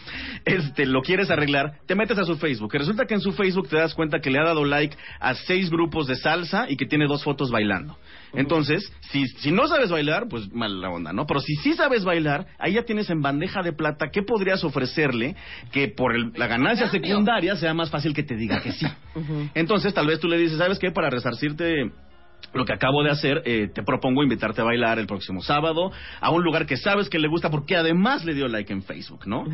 este, 0.46 0.86
lo 0.86 1.01
quieres 1.01 1.29
arreglar, 1.29 1.79
te 1.86 1.96
metes 1.96 2.17
a 2.17 2.25
su 2.25 2.38
Facebook. 2.38 2.72
Y 2.74 2.77
resulta 2.77 3.05
que 3.05 3.13
en 3.13 3.22
su 3.22 3.31
Facebook 3.34 3.69
te 3.69 3.77
das 3.77 3.93
cuenta 3.93 4.19
que 4.19 4.29
le 4.29 4.39
ha 4.39 4.43
dado 4.43 4.65
like 4.65 4.96
a 5.19 5.36
seis 5.36 5.69
grupos 5.69 6.08
de 6.08 6.15
salsa 6.15 6.65
y 6.69 6.75
que 6.75 6.86
tiene 6.86 7.08
dos 7.08 7.24
fotos 7.24 7.51
bailando. 7.51 7.98
Entonces, 8.34 8.91
si, 9.12 9.25
si 9.39 9.51
no 9.51 9.67
sabes 9.67 9.89
bailar, 9.89 10.27
pues 10.29 10.51
mala 10.53 10.89
onda, 10.89 11.13
¿no? 11.13 11.25
Pero 11.25 11.39
si 11.39 11.55
sí 11.55 11.74
sabes 11.74 12.03
bailar, 12.03 12.48
ahí 12.57 12.74
ya 12.74 12.83
tienes 12.83 13.09
en 13.09 13.21
bandeja 13.21 13.62
de 13.62 13.74
plata 13.74 14.09
qué 14.12 14.21
podrías 14.24 14.63
ofrecerle 14.63 15.36
que 15.71 15.88
por 15.88 16.15
el- 16.15 16.31
la 16.36 16.48
ganancia 16.48 16.88
secundaria 16.89 17.55
sea 17.55 17.74
más 17.74 17.89
fácil 17.89 18.13
que 18.13 18.24
te 18.24 18.36
diga 18.36 18.62
que 18.62 18.71
sí. 18.71 18.86
Entonces, 19.55 19.93
tal 19.93 20.07
vez 20.07 20.19
tú 20.19 20.27
le 20.27 20.38
dices, 20.38 20.57
¿sabes 20.57 20.79
qué? 20.79 20.91
Para 20.91 21.09
resarcirte 21.09 21.91
lo 22.53 22.65
que 22.65 22.74
acabo 22.74 23.03
de 23.03 23.12
hacer, 23.12 23.41
eh, 23.46 23.70
te 23.74 23.84
propongo 23.84 24.24
invitarte 24.24 24.62
a 24.62 24.63
bailar 24.63 25.00
el 25.00 25.08
próximo 25.08 25.41
sábado 25.41 25.91
a 26.20 26.32
un 26.32 26.44
lugar 26.44 26.65
que 26.65 26.77
sabes 26.77 27.10
que 27.10 27.20
le 27.20 27.27
gusta 27.27 27.50
porque 27.50 27.75
además 27.75 28.25
le 28.25 28.34
dio 28.34 28.48
like 28.48 28.72
en 28.72 28.84
Facebook, 28.84 29.27
¿no? 29.27 29.46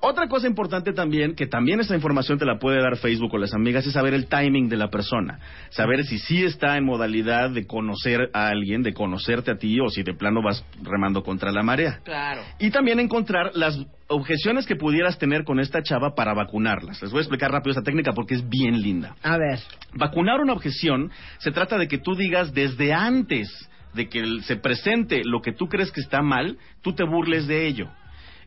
Otra 0.00 0.28
cosa 0.28 0.46
importante 0.46 0.92
también, 0.92 1.34
que 1.34 1.46
también 1.46 1.80
esa 1.80 1.94
información 1.94 2.38
te 2.38 2.44
la 2.44 2.58
puede 2.58 2.82
dar 2.82 2.96
Facebook 2.96 3.34
o 3.34 3.38
las 3.38 3.54
amigas, 3.54 3.86
es 3.86 3.92
saber 3.92 4.14
el 4.14 4.26
timing 4.26 4.68
de 4.68 4.76
la 4.76 4.88
persona. 4.88 5.38
Saber 5.70 6.04
si 6.04 6.18
sí 6.18 6.44
está 6.44 6.76
en 6.76 6.84
modalidad 6.84 7.50
de 7.50 7.66
conocer 7.66 8.30
a 8.32 8.48
alguien, 8.48 8.82
de 8.82 8.92
conocerte 8.92 9.50
a 9.50 9.56
ti 9.56 9.80
o 9.80 9.88
si 9.88 10.02
de 10.02 10.14
plano 10.14 10.42
vas 10.42 10.64
remando 10.82 11.22
contra 11.22 11.52
la 11.52 11.62
marea. 11.62 12.00
Claro. 12.04 12.42
Y 12.58 12.70
también 12.70 13.00
encontrar 13.00 13.52
las 13.54 13.78
objeciones 14.12 14.66
que 14.66 14.76
pudieras 14.76 15.18
tener 15.18 15.44
con 15.44 15.60
esta 15.60 15.82
chava 15.82 16.14
para 16.14 16.34
vacunarlas. 16.34 17.00
Les 17.02 17.10
voy 17.10 17.18
a 17.18 17.22
explicar 17.22 17.50
rápido 17.50 17.72
esta 17.72 17.82
técnica 17.82 18.12
porque 18.12 18.34
es 18.34 18.48
bien 18.48 18.80
linda. 18.80 19.16
A 19.22 19.36
ver. 19.36 19.58
Vacunar 19.94 20.40
una 20.40 20.52
objeción 20.52 21.10
se 21.38 21.50
trata 21.50 21.78
de 21.78 21.88
que 21.88 21.98
tú 21.98 22.14
digas 22.14 22.52
desde 22.52 22.92
antes 22.92 23.48
de 23.94 24.08
que 24.08 24.40
se 24.42 24.56
presente 24.56 25.22
lo 25.24 25.42
que 25.42 25.52
tú 25.52 25.68
crees 25.68 25.90
que 25.92 26.00
está 26.00 26.22
mal, 26.22 26.58
tú 26.82 26.94
te 26.94 27.04
burles 27.04 27.46
de 27.46 27.66
ello. 27.66 27.88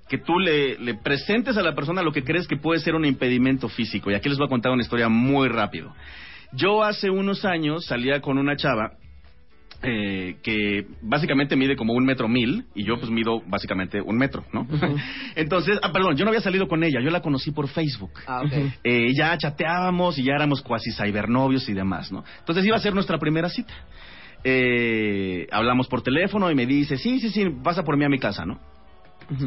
Que 0.10 0.18
tú 0.18 0.40
le, 0.40 0.78
le 0.78 0.96
presentes 0.96 1.58
a 1.58 1.62
la 1.62 1.76
persona 1.76 2.04
lo 2.04 2.12
que 2.12 2.24
crees 2.24 2.48
que 2.48 2.58
puede 2.58 2.80
ser 2.80 2.96
un 2.96 3.06
impedimento 3.06 3.70
físico. 3.70 4.12
Y 4.12 4.16
aquí 4.16 4.30
les 4.30 4.38
voy 4.38 4.46
a 4.46 4.50
contar 4.50 4.72
una 4.72 4.84
historia 4.84 5.10
muy 5.10 5.48
rápido. 5.48 5.94
Yo 6.54 6.84
hace 6.84 7.10
unos 7.10 7.44
años 7.44 7.86
salía 7.86 8.22
con 8.22 8.38
una 8.38 8.56
chava 8.56 8.94
eh, 9.84 10.38
que 10.42 10.88
básicamente 11.02 11.56
mide 11.56 11.76
como 11.76 11.94
un 11.94 12.06
metro 12.06 12.28
mil 12.28 12.66
y 12.74 12.84
yo 12.84 12.98
pues 12.98 13.10
mido 13.12 13.42
básicamente 13.48 14.02
un 14.02 14.18
metro, 14.18 14.46
¿no? 14.54 14.68
Entonces, 15.36 15.80
ah, 15.82 15.92
perdón, 15.92 16.16
yo 16.16 16.26
no 16.26 16.30
había 16.30 16.42
salido 16.42 16.68
con 16.68 16.84
ella, 16.84 17.00
yo 17.04 17.10
la 17.12 17.22
conocí 17.22 17.52
por 17.52 17.68
Facebook. 17.68 18.12
Ah, 18.28 18.42
ok. 18.46 18.54
Eh, 18.84 19.14
ya 19.14 19.38
chateábamos 19.38 20.18
y 20.18 20.24
ya 20.24 20.34
éramos 20.34 20.62
cuasi 20.62 20.92
cybernovios 20.92 21.68
y 21.70 21.74
demás, 21.74 22.12
¿no? 22.12 22.24
Entonces 22.40 22.66
iba 22.66 22.76
a 22.76 22.80
ser 22.80 22.94
nuestra 22.94 23.18
primera 23.18 23.50
cita. 23.50 23.74
Eh, 24.44 25.48
hablamos 25.52 25.88
por 25.88 26.02
teléfono 26.02 26.52
y 26.52 26.56
me 26.56 26.66
dice, 26.66 26.98
sí, 26.98 27.20
sí, 27.20 27.30
sí, 27.30 27.46
pasa 27.64 27.84
por 27.84 27.98
mí 27.98 28.06
a 28.06 28.10
mi 28.10 28.20
casa, 28.20 28.46
¿no? 28.46 28.60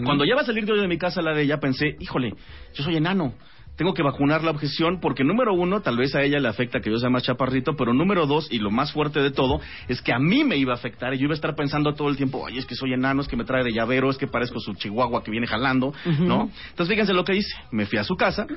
Cuando 0.05 0.25
ya 0.25 0.35
va 0.35 0.43
a 0.43 0.45
salir 0.45 0.65
yo 0.67 0.75
de 0.75 0.89
mi 0.89 0.99
casa 0.99 1.23
la 1.23 1.33
de 1.33 1.43
ella, 1.43 1.59
pensé, 1.59 1.97
híjole, 2.01 2.35
yo 2.75 2.85
soy 2.85 2.97
enano. 2.97 3.35
Tengo 3.79 3.95
que 3.95 4.03
vacunar 4.03 4.43
la 4.43 4.51
objeción 4.51 4.99
porque 5.01 5.23
número 5.23 5.55
uno, 5.55 5.81
tal 5.83 5.97
vez 5.97 6.13
a 6.17 6.23
ella 6.23 6.41
le 6.41 6.49
afecta 6.49 6.81
que 6.81 6.91
yo 6.91 6.99
sea 6.99 7.11
más 7.11 7.23
chaparrito, 7.23 7.77
pero 7.77 7.95
número 7.95 8.27
dos, 8.27 8.49
y 8.51 8.59
lo 8.59 8.73
más 8.73 8.91
fuerte 8.91 9.21
de 9.21 9.31
todo, 9.31 9.61
es 9.87 10.03
que 10.03 10.13
a 10.13 10.19
mí 10.19 10.43
me 10.43 10.57
iba 10.57 10.73
a 10.73 10.75
afectar 10.75 11.15
y 11.15 11.19
yo 11.19 11.27
iba 11.27 11.33
a 11.33 11.37
estar 11.37 11.55
pensando 11.55 11.95
todo 11.95 12.09
el 12.09 12.17
tiempo, 12.17 12.45
ay, 12.45 12.59
es 12.59 12.67
que 12.67 12.75
soy 12.75 12.93
enano, 12.93 13.23
es 13.23 13.29
que 13.29 13.37
me 13.37 13.45
trae 13.45 13.63
de 13.63 13.73
llavero, 13.73 14.11
es 14.11 14.19
que 14.19 14.27
parezco 14.27 14.59
su 14.59 14.75
chihuahua 14.75 15.23
que 15.23 15.31
viene 15.31 15.47
jalando, 15.47 15.95
¿no? 16.19 16.51
Entonces 16.71 16.89
fíjense 16.89 17.13
lo 17.13 17.25
que 17.25 17.37
hice. 17.37 17.55
Me 17.71 17.87
fui 17.87 17.99
a 17.99 18.05
su 18.05 18.17
casa, 18.17 18.49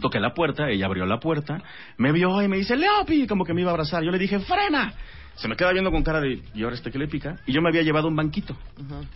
toqué 0.00 0.20
la 0.20 0.32
puerta, 0.32 0.70
ella 0.70 0.86
abrió 0.86 1.06
la 1.06 1.18
puerta, 1.18 1.60
me 1.98 2.12
vio 2.12 2.40
y 2.40 2.46
me 2.46 2.58
dice, 2.58 2.76
Leopi, 2.76 3.26
como 3.26 3.44
que 3.44 3.52
me 3.52 3.62
iba 3.62 3.70
a 3.70 3.74
abrazar. 3.74 4.04
Yo 4.04 4.12
le 4.12 4.18
dije, 4.18 4.38
frena. 4.38 4.94
Se 5.36 5.48
me 5.48 5.56
queda 5.56 5.70
viendo 5.72 5.90
con 5.90 6.02
cara 6.02 6.20
de, 6.20 6.40
¿y 6.54 6.62
ahora 6.62 6.74
este 6.76 6.90
que 6.90 6.98
le 6.98 7.08
pica? 7.08 7.36
Y 7.46 7.52
yo 7.52 7.60
me 7.60 7.68
había 7.68 7.82
llevado 7.82 8.08
un 8.08 8.16
banquito, 8.16 8.56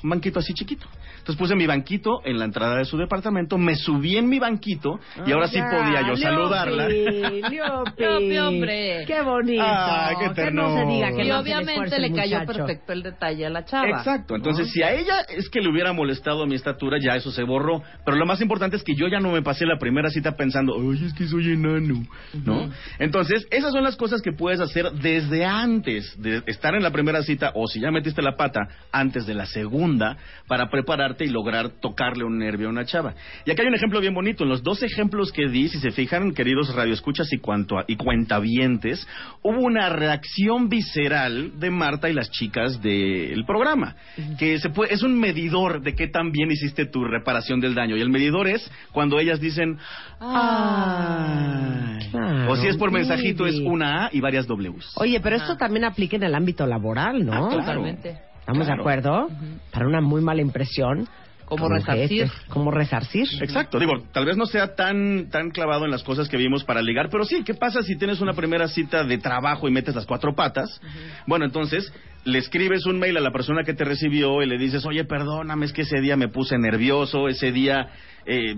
un 0.03 0.11
banquito 0.11 0.39
así 0.39 0.53
chiquito. 0.53 0.87
Entonces 1.19 1.37
puse 1.37 1.55
mi 1.55 1.67
banquito 1.67 2.21
en 2.25 2.39
la 2.39 2.45
entrada 2.45 2.77
de 2.77 2.85
su 2.85 2.99
departamento, 2.99 3.57
me 3.59 3.75
subí 3.75 4.17
en 4.17 4.29
mi 4.29 4.39
banquito 4.39 5.01
y 5.27 5.33
ahora 5.33 5.49
sí 5.49 5.57
Ya, 5.57 5.71
podía 5.71 6.01
yo 6.03 6.07
Leopi, 6.09 6.23
saludarla. 6.23 6.89
Leopi. 7.51 7.51
Leopi, 7.99 8.39
hombre. 8.39 9.05
Qué 9.07 9.23
bonito. 9.23 9.63
Ay, 9.67 10.17
qué 10.21 10.35
Que 10.35 10.51
no 10.51 10.77
se 10.77 10.85
diga 10.87 11.09
que 11.13 11.25
Y 11.25 11.29
no 11.29 11.39
obviamente 11.41 11.99
le 11.99 12.13
cayó 12.13 12.41
muchacho. 12.41 12.59
perfecto 12.59 12.93
el 12.93 13.03
detalle 13.03 13.47
a 13.47 13.51
la 13.51 13.65
chava. 13.65 13.89
Exacto, 13.89 14.37
entonces 14.37 14.67
¿no? 14.67 14.73
si 14.73 14.83
a 14.83 14.93
ella 14.95 15.21
es 15.29 15.49
que 15.49 15.61
le 15.61 15.71
hubiera 15.71 15.93
molestado 15.93 16.47
mi 16.47 16.55
estatura, 16.55 16.99
ya 17.03 17.17
eso 17.17 17.31
se 17.33 17.45
borró. 17.45 17.83
Pero 18.05 18.17
lo 18.19 18.27
más 18.27 18.41
importante 18.43 18.77
es 18.77 18.83
que 18.83 18.95
yo 18.95 19.09
ya 19.09 19.21
no 19.21 19.33
me 19.33 19.43
pasé 19.43 19.65
la 19.65 19.79
primera 19.79 20.11
cita 20.11 20.33
pensando, 20.37 20.75
ay, 20.79 21.03
es 21.07 21.15
que 21.15 21.27
soy 21.27 21.53
enano, 21.53 22.03
¿no? 22.45 22.71
Entonces, 22.99 23.47
esas 23.51 23.73
son 23.73 23.85
las 23.85 23.97
cosas 23.97 24.21
que 24.21 24.33
puedes 24.33 24.61
hacer 24.61 24.91
desde 24.93 25.45
antes 25.45 26.10
de 26.19 26.43
estar 26.47 26.75
en 26.75 26.83
la 26.83 26.91
primera 26.91 27.23
cita 27.23 27.53
o 27.55 27.67
si 27.67 27.81
ya 27.81 27.91
metiste 27.91 28.23
la 28.23 28.37
pata 28.37 28.61
antes 28.93 29.27
de 29.27 29.35
la 29.35 29.47
segunda 29.47 30.17
para 30.47 30.69
prepararte 30.69 31.25
y 31.25 31.29
lograr 31.29 31.71
tocarle 31.81 32.25
un 32.25 32.39
nervio 32.39 32.69
a 32.69 32.71
una 32.71 32.85
chava. 32.85 33.15
Y 33.45 33.51
acá 33.51 33.63
hay 33.63 33.69
un 33.69 33.75
ejemplo 33.75 34.01
bien 34.01 34.15
bonito. 34.15 34.45
En 34.45 34.51
los 34.51 34.63
dos 34.63 34.83
ejemplos 34.83 35.33
que 35.33 35.49
di, 35.49 35.69
si 35.69 35.79
se 35.79 35.91
fijan, 35.91 36.33
queridos 36.33 36.75
radioescuchas 36.75 37.33
y, 37.33 37.39
cuanto 37.39 37.77
y 37.87 37.97
cuentavientes, 37.97 39.07
hubo 39.43 39.61
una 39.61 39.89
reacción 39.89 40.69
visceral 40.69 41.59
de 41.59 41.71
Marta 41.71 42.09
y 42.09 42.13
las 42.13 42.31
chicas 42.31 42.81
del 42.83 43.45
programa, 43.45 43.97
que 44.39 44.59
se 44.59 44.71
puede, 44.71 44.95
es 44.95 45.03
un 45.03 45.19
medidor 45.19 45.83
de 45.83 45.95
qué 45.95 46.09
tan 46.09 46.33
bien 46.33 46.51
hiciste 46.51 46.87
tu 46.87 47.05
reparación 47.05 47.61
del 47.61 47.75
daño. 47.75 47.97
Y 47.97 48.01
el 48.01 48.11
medidor 48.11 48.49
es 48.49 48.71
cuando 48.93 49.19
ellas 49.19 49.41
dicen, 49.41 49.79
Ay, 50.21 52.11
claro, 52.11 52.53
o 52.53 52.57
si 52.57 52.67
es 52.67 52.77
por 52.77 52.91
mensajito 52.91 53.47
es 53.47 53.57
una 53.57 54.07
A 54.07 54.11
y 54.13 54.21
varias 54.21 54.47
Ws. 54.47 54.95
Oye, 54.97 55.21
pero 55.21 55.37
esto 55.37 55.57
también 55.57 55.85
aplica 55.85 56.00
en 56.17 56.23
el 56.25 56.35
ámbito 56.35 56.67
laboral, 56.67 57.25
¿no? 57.25 57.33
Ah, 57.33 57.49
claro. 57.49 57.61
Totalmente. 57.61 58.19
¿Estamos 58.41 58.67
Claro. 58.67 58.77
de 58.77 58.81
acuerdo? 58.83 59.29
Para 59.71 59.87
una 59.87 60.01
muy 60.01 60.21
mala 60.23 60.41
impresión. 60.43 61.07
Como 61.45 61.65
como 61.65 61.75
resarcir. 61.75 62.29
jefe, 62.29 62.49
Como 62.49 62.71
resarcir. 62.71 63.27
Exacto, 63.43 63.81
digo, 63.81 64.05
tal 64.13 64.25
vez 64.25 64.37
no 64.37 64.47
sea 64.47 64.77
tan 64.77 65.31
tan 65.31 65.51
clavado 65.51 65.85
en 65.85 65.91
las 65.91 66.05
cosas 66.05 66.29
que 66.29 66.37
vimos 66.37 66.63
para 66.63 66.81
ligar, 66.81 67.09
pero 67.11 67.25
sí, 67.25 67.43
¿qué 67.45 67.55
pasa 67.55 67.83
si 67.83 67.97
tienes 67.97 68.21
una 68.21 68.35
primera 68.35 68.69
cita 68.69 69.03
de 69.03 69.19
trabajo 69.19 69.67
y 69.69 69.73
metes 69.73 69.97
las 69.97 70.07
cuatro 70.07 70.33
patas? 70.37 70.81
Bueno, 71.27 71.45
entonces 71.45 71.93
le 72.25 72.39
escribes 72.39 72.87
un 72.87 72.99
mail 72.99 73.17
a 73.17 73.21
la 73.21 73.31
persona 73.31 73.65
que 73.65 73.75
te 73.75 73.85
recibió 73.85 74.43
y 74.43 74.47
le 74.47 74.59
dices, 74.59 74.85
oye, 74.85 75.05
perdóname, 75.05 75.67
es 75.67 75.73
que 75.73 75.83
ese 75.83 76.01
día 76.01 76.17
me 76.17 76.29
puse 76.29 76.59
nervioso, 76.59 77.29
ese 77.29 77.51
día 77.51 77.89
eh, 78.27 78.55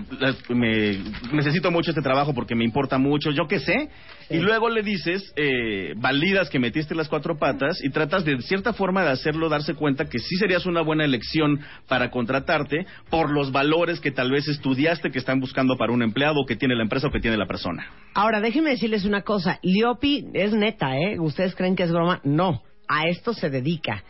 me, 0.48 0.98
necesito 1.33 1.70
mucho 1.70 1.90
este 1.90 2.03
trabajo 2.03 2.35
porque 2.35 2.55
me 2.55 2.64
importa 2.64 2.98
mucho, 2.98 3.31
yo 3.31 3.46
qué 3.46 3.61
sé. 3.61 3.88
Y 4.31 4.38
luego 4.38 4.70
le 4.70 4.83
dices, 4.83 5.33
eh, 5.37 5.92
validas 5.96 6.48
que 6.48 6.59
metiste 6.59 6.94
las 6.94 7.09
cuatro 7.09 7.38
patas 7.38 7.83
y 7.85 7.90
tratas 7.90 8.25
de 8.25 8.40
cierta 8.40 8.72
forma 8.72 9.05
de 9.05 9.11
hacerlo 9.11 9.48
darse 9.48 9.75
cuenta 9.75 10.07
que 10.07 10.18
sí 10.18 10.37
serías 10.37 10.66
una 10.66 10.81
buena 10.81 11.05
elección 11.05 11.61
para 11.87 12.11
contratarte 12.11 12.87
por 13.11 13.31
los 13.31 13.53
valores 13.53 14.01
que 14.01 14.11
tal 14.11 14.31
vez 14.31 14.48
estudiaste 14.48 15.11
que 15.11 15.18
están 15.18 15.38
buscando 15.38 15.77
para 15.77 15.92
un 15.92 16.03
empleado 16.03 16.44
que 16.46 16.57
tiene 16.57 16.75
la 16.75 16.83
empresa 16.83 17.09
o 17.09 17.11
que 17.11 17.20
tiene 17.20 17.37
la 17.37 17.46
persona. 17.46 17.87
Ahora, 18.14 18.40
déjenme 18.40 18.70
decirles 18.70 19.05
una 19.05 19.22
cosa. 19.22 19.61
Liopi 19.62 20.27
es 20.33 20.53
neta, 20.53 20.96
¿eh? 20.98 21.20
¿Ustedes 21.20 21.55
creen 21.55 21.77
que 21.77 21.85
es 21.85 21.92
broma? 21.92 22.20
No. 22.25 22.62
A 22.88 23.09
esto 23.09 23.33
se 23.35 23.51
dedica. 23.51 24.05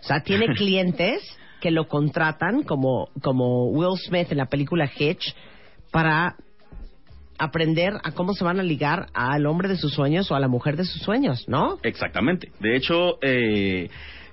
O 0.00 0.04
sea, 0.04 0.20
tiene 0.20 0.46
clientes 0.54 1.22
que 1.60 1.70
lo 1.70 1.88
contratan, 1.88 2.62
como, 2.62 3.08
como 3.20 3.66
Will 3.70 3.98
Smith 3.98 4.30
en 4.30 4.38
la 4.38 4.46
película 4.46 4.90
Hitch, 4.96 5.34
para 5.90 6.36
aprender 7.38 7.94
a 8.02 8.12
cómo 8.12 8.34
se 8.34 8.44
van 8.44 8.60
a 8.60 8.62
ligar 8.62 9.06
al 9.14 9.46
hombre 9.46 9.68
de 9.68 9.76
sus 9.76 9.92
sueños 9.92 10.30
o 10.30 10.34
a 10.34 10.40
la 10.40 10.48
mujer 10.48 10.76
de 10.76 10.84
sus 10.84 11.02
sueños, 11.02 11.48
¿no? 11.48 11.78
Exactamente. 11.82 12.50
De 12.60 12.76
hecho, 12.76 13.18
eh, 13.22 13.88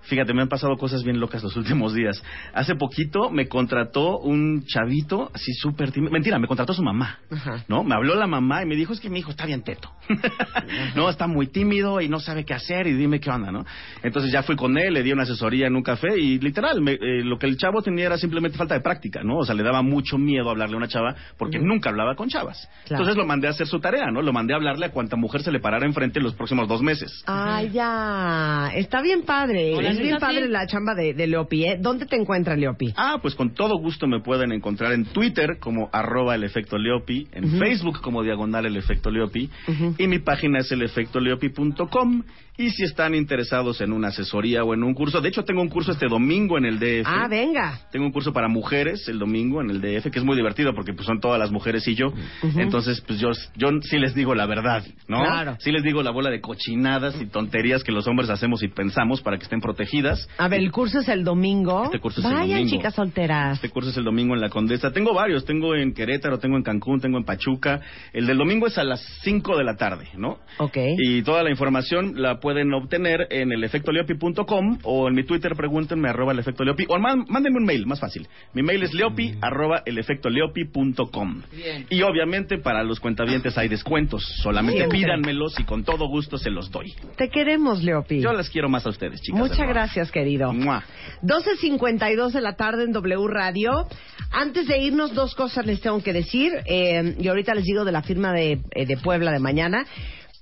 fíjate, 0.07 0.33
me 0.33 0.41
han 0.41 0.47
pasado 0.49 0.75
cosas 0.77 1.03
bien 1.03 1.19
locas 1.19 1.43
los 1.43 1.55
últimos 1.55 1.93
días. 1.93 2.21
Hace 2.53 2.75
poquito 2.75 3.29
me 3.29 3.47
contrató 3.47 4.17
un 4.19 4.63
chavito 4.65 5.31
así 5.33 5.53
súper 5.53 5.91
tímido. 5.91 6.11
Mentira, 6.11 6.39
me 6.39 6.47
contrató 6.47 6.73
su 6.73 6.83
mamá. 6.83 7.19
Ajá. 7.31 7.63
¿No? 7.67 7.83
Me 7.83 7.95
habló 7.95 8.15
la 8.15 8.27
mamá 8.27 8.63
y 8.63 8.65
me 8.65 8.75
dijo, 8.75 8.93
es 8.93 8.99
que 8.99 9.09
mi 9.09 9.19
hijo 9.19 9.31
está 9.31 9.45
bien 9.45 9.63
teto. 9.63 9.91
no, 10.95 11.09
está 11.09 11.27
muy 11.27 11.47
tímido 11.47 12.01
y 12.01 12.09
no 12.09 12.19
sabe 12.19 12.45
qué 12.45 12.53
hacer 12.53 12.87
y 12.87 12.93
dime 12.93 13.19
qué 13.19 13.29
onda, 13.29 13.51
¿no? 13.51 13.65
Entonces 14.03 14.31
ya 14.31 14.43
fui 14.43 14.55
con 14.55 14.77
él, 14.77 14.93
le 14.93 15.03
di 15.03 15.11
una 15.11 15.23
asesoría 15.23 15.67
en 15.67 15.75
un 15.75 15.83
café 15.83 16.17
y 16.17 16.39
literal, 16.39 16.81
me- 16.81 16.93
eh, 16.93 17.23
lo 17.23 17.37
que 17.37 17.47
el 17.47 17.57
chavo 17.57 17.81
tenía 17.81 18.05
era 18.05 18.17
simplemente 18.17 18.57
falta 18.57 18.75
de 18.75 18.81
práctica, 18.81 19.23
¿no? 19.23 19.37
O 19.37 19.45
sea, 19.45 19.55
le 19.55 19.63
daba 19.63 19.81
mucho 19.81 20.17
miedo 20.17 20.49
hablarle 20.49 20.75
a 20.75 20.77
una 20.77 20.87
chava 20.87 21.15
porque 21.37 21.59
nunca 21.59 21.89
hablaba 21.89 22.15
con 22.15 22.29
chavas. 22.29 22.69
Claro. 22.85 23.03
Entonces 23.03 23.15
lo 23.17 23.25
mandé 23.25 23.47
a 23.47 23.51
hacer 23.51 23.67
su 23.67 23.79
tarea, 23.79 24.11
¿no? 24.11 24.21
Lo 24.21 24.33
mandé 24.33 24.53
a 24.53 24.57
hablarle 24.57 24.85
a 24.85 24.91
cuanta 24.91 25.15
mujer 25.15 25.41
se 25.41 25.51
le 25.51 25.59
parara 25.59 25.85
enfrente 25.85 26.19
en 26.19 26.23
los 26.25 26.33
próximos 26.35 26.67
dos 26.67 26.81
meses. 26.81 27.23
Ay, 27.25 27.71
ya. 27.71 28.71
Está 28.75 29.01
bien 29.01 29.23
padre. 29.23 29.73
Hola, 29.75 29.89
es 29.95 30.01
bien 30.01 30.17
padre 30.17 30.47
la 30.47 30.67
chamba 30.67 30.95
de, 30.95 31.13
de 31.13 31.27
Leopi, 31.27 31.65
¿eh? 31.65 31.77
¿Dónde 31.79 32.05
te 32.05 32.15
encuentra 32.15 32.55
Leopi? 32.55 32.93
Ah, 32.95 33.19
pues 33.21 33.35
con 33.35 33.53
todo 33.53 33.77
gusto 33.77 34.07
me 34.07 34.21
pueden 34.21 34.51
encontrar 34.51 34.93
en 34.93 35.05
Twitter 35.05 35.57
como 35.59 35.89
arroba 35.91 36.35
el 36.35 36.43
efecto 36.43 36.77
Leopi, 36.77 37.27
en 37.31 37.57
Facebook 37.59 38.01
como 38.01 38.23
diagonal 38.23 38.65
el 38.65 38.77
efecto 38.77 39.09
Leopi, 39.09 39.49
y 39.97 40.07
mi 40.07 40.19
página 40.19 40.59
es 40.59 40.71
elefectoleopi.com. 40.71 42.23
Y 42.57 42.69
si 42.69 42.83
están 42.83 43.13
interesados 43.15 43.81
en 43.81 43.91
una 43.91 44.07
asesoría 44.07 44.63
o 44.63 44.73
en 44.73 44.81
un 44.81 44.93
curso, 44.93 45.19
de 45.19 45.27
hecho 45.27 45.43
tengo 45.43 45.61
un 45.61 45.67
curso 45.67 45.91
este 45.91 46.07
domingo 46.07 46.57
en 46.57 46.63
el 46.63 46.79
DF. 46.79 47.05
Ah, 47.05 47.27
venga. 47.27 47.81
Tengo 47.91 48.05
un 48.05 48.13
curso 48.13 48.31
para 48.31 48.47
mujeres 48.47 49.09
el 49.09 49.19
domingo 49.19 49.59
en 49.59 49.69
el 49.69 49.81
DF, 49.81 50.09
que 50.09 50.19
es 50.19 50.23
muy 50.23 50.37
divertido 50.37 50.73
porque 50.73 50.93
pues 50.93 51.05
son 51.05 51.19
todas 51.19 51.37
las 51.37 51.51
mujeres 51.51 51.85
y 51.85 51.95
yo. 51.95 52.13
Entonces, 52.55 53.01
pues 53.01 53.19
yo, 53.19 53.31
yo 53.57 53.67
sí 53.81 53.97
les 53.97 54.15
digo 54.15 54.33
la 54.35 54.45
verdad, 54.45 54.85
¿no? 55.09 55.21
Claro. 55.21 55.57
Sí 55.59 55.69
les 55.69 55.83
digo 55.83 56.01
la 56.01 56.11
bola 56.11 56.29
de 56.29 56.39
cochinadas 56.39 57.19
y 57.21 57.25
tonterías 57.25 57.83
que 57.83 57.91
los 57.91 58.07
hombres 58.07 58.29
hacemos 58.29 58.63
y 58.63 58.69
pensamos 58.69 59.21
para 59.21 59.37
que 59.37 59.43
estén 59.43 59.59
protegidas. 59.89 60.27
A 60.37 60.47
ver, 60.47 60.59
el 60.59 60.71
curso 60.71 60.99
es 60.99 61.07
el 61.09 61.23
domingo. 61.23 61.85
Este 61.85 61.99
curso 61.99 62.19
es 62.21 62.25
el 62.27 62.33
Vayan, 62.33 62.49
domingo. 62.59 62.69
chicas 62.77 62.93
solteras. 62.95 63.55
Este 63.55 63.69
curso 63.69 63.89
es 63.89 63.97
el 63.97 64.03
domingo 64.03 64.33
en 64.35 64.41
la 64.41 64.49
Condesa. 64.49 64.91
Tengo 64.91 65.13
varios, 65.13 65.45
tengo 65.45 65.75
en 65.75 65.93
Querétaro, 65.93 66.39
tengo 66.39 66.57
en 66.57 66.63
Cancún, 66.63 66.99
tengo 66.99 67.17
en 67.17 67.23
Pachuca. 67.23 67.81
El 68.13 68.25
del 68.27 68.37
domingo 68.37 68.67
es 68.67 68.77
a 68.77 68.83
las 68.83 69.01
5 69.23 69.57
de 69.57 69.63
la 69.63 69.75
tarde, 69.75 70.09
¿no? 70.17 70.39
Ok. 70.57 70.77
Y 70.97 71.21
toda 71.23 71.43
la 71.43 71.49
información 71.51 72.13
la 72.15 72.39
pueden 72.39 72.73
obtener 72.73 73.27
en 73.29 73.51
el 73.51 73.63
efectoliopi.com 73.63 74.79
o 74.83 75.07
en 75.07 75.13
mi 75.15 75.23
Twitter 75.23 75.53
pregúntenme 75.55 76.09
arroba 76.09 76.31
el 76.33 76.39
efecto 76.39 76.63
Leopi 76.63 76.85
o 76.89 76.97
man- 76.99 77.25
mándenme 77.29 77.57
un 77.59 77.65
mail, 77.65 77.85
más 77.85 77.99
fácil. 77.99 78.27
Mi 78.53 78.63
mail 78.63 78.83
es 78.83 78.93
leopi 78.93 79.35
arroba 79.41 79.81
el 79.85 79.97
efecto 79.97 80.29
leopi.com. 80.29 81.41
Bien. 81.55 81.85
Y 81.89 82.01
obviamente 82.01 82.57
para 82.57 82.83
los 82.83 82.99
cuentavientes 82.99 83.57
hay 83.57 83.67
descuentos. 83.67 84.23
Solamente 84.41 84.79
Siempre. 84.79 84.99
pídanmelos 84.99 85.59
y 85.59 85.63
con 85.63 85.83
todo 85.83 86.07
gusto 86.07 86.37
se 86.37 86.49
los 86.49 86.69
doy. 86.71 86.93
Te 87.17 87.29
queremos, 87.29 87.83
Leopi. 87.83 88.21
Yo 88.21 88.33
las 88.33 88.49
quiero 88.49 88.69
más 88.69 88.85
a 88.85 88.89
ustedes, 88.89 89.21
chicas. 89.21 89.39
Muchas 89.39 89.57
hermosas. 89.59 89.74
Gracias, 89.75 90.09
querido. 90.09 90.53
Mua. 90.53 90.83
12.52 91.21 92.31
de 92.31 92.39
la 92.39 92.55
tarde 92.55 92.85
en 92.85 92.93
W 92.93 93.27
Radio. 93.27 93.87
Antes 94.31 94.67
de 94.67 94.77
irnos, 94.79 95.13
dos 95.13 95.35
cosas 95.35 95.65
les 95.65 95.81
tengo 95.81 96.01
que 96.01 96.13
decir. 96.13 96.53
eh, 96.65 97.13
y 97.19 97.27
ahorita 97.27 97.53
les 97.53 97.65
digo 97.65 97.83
de 97.83 97.91
la 97.91 98.01
firma 98.01 98.31
de, 98.31 98.61
eh, 98.71 98.85
de 98.85 98.95
Puebla 98.95 99.31
de 99.33 99.39
mañana. 99.39 99.85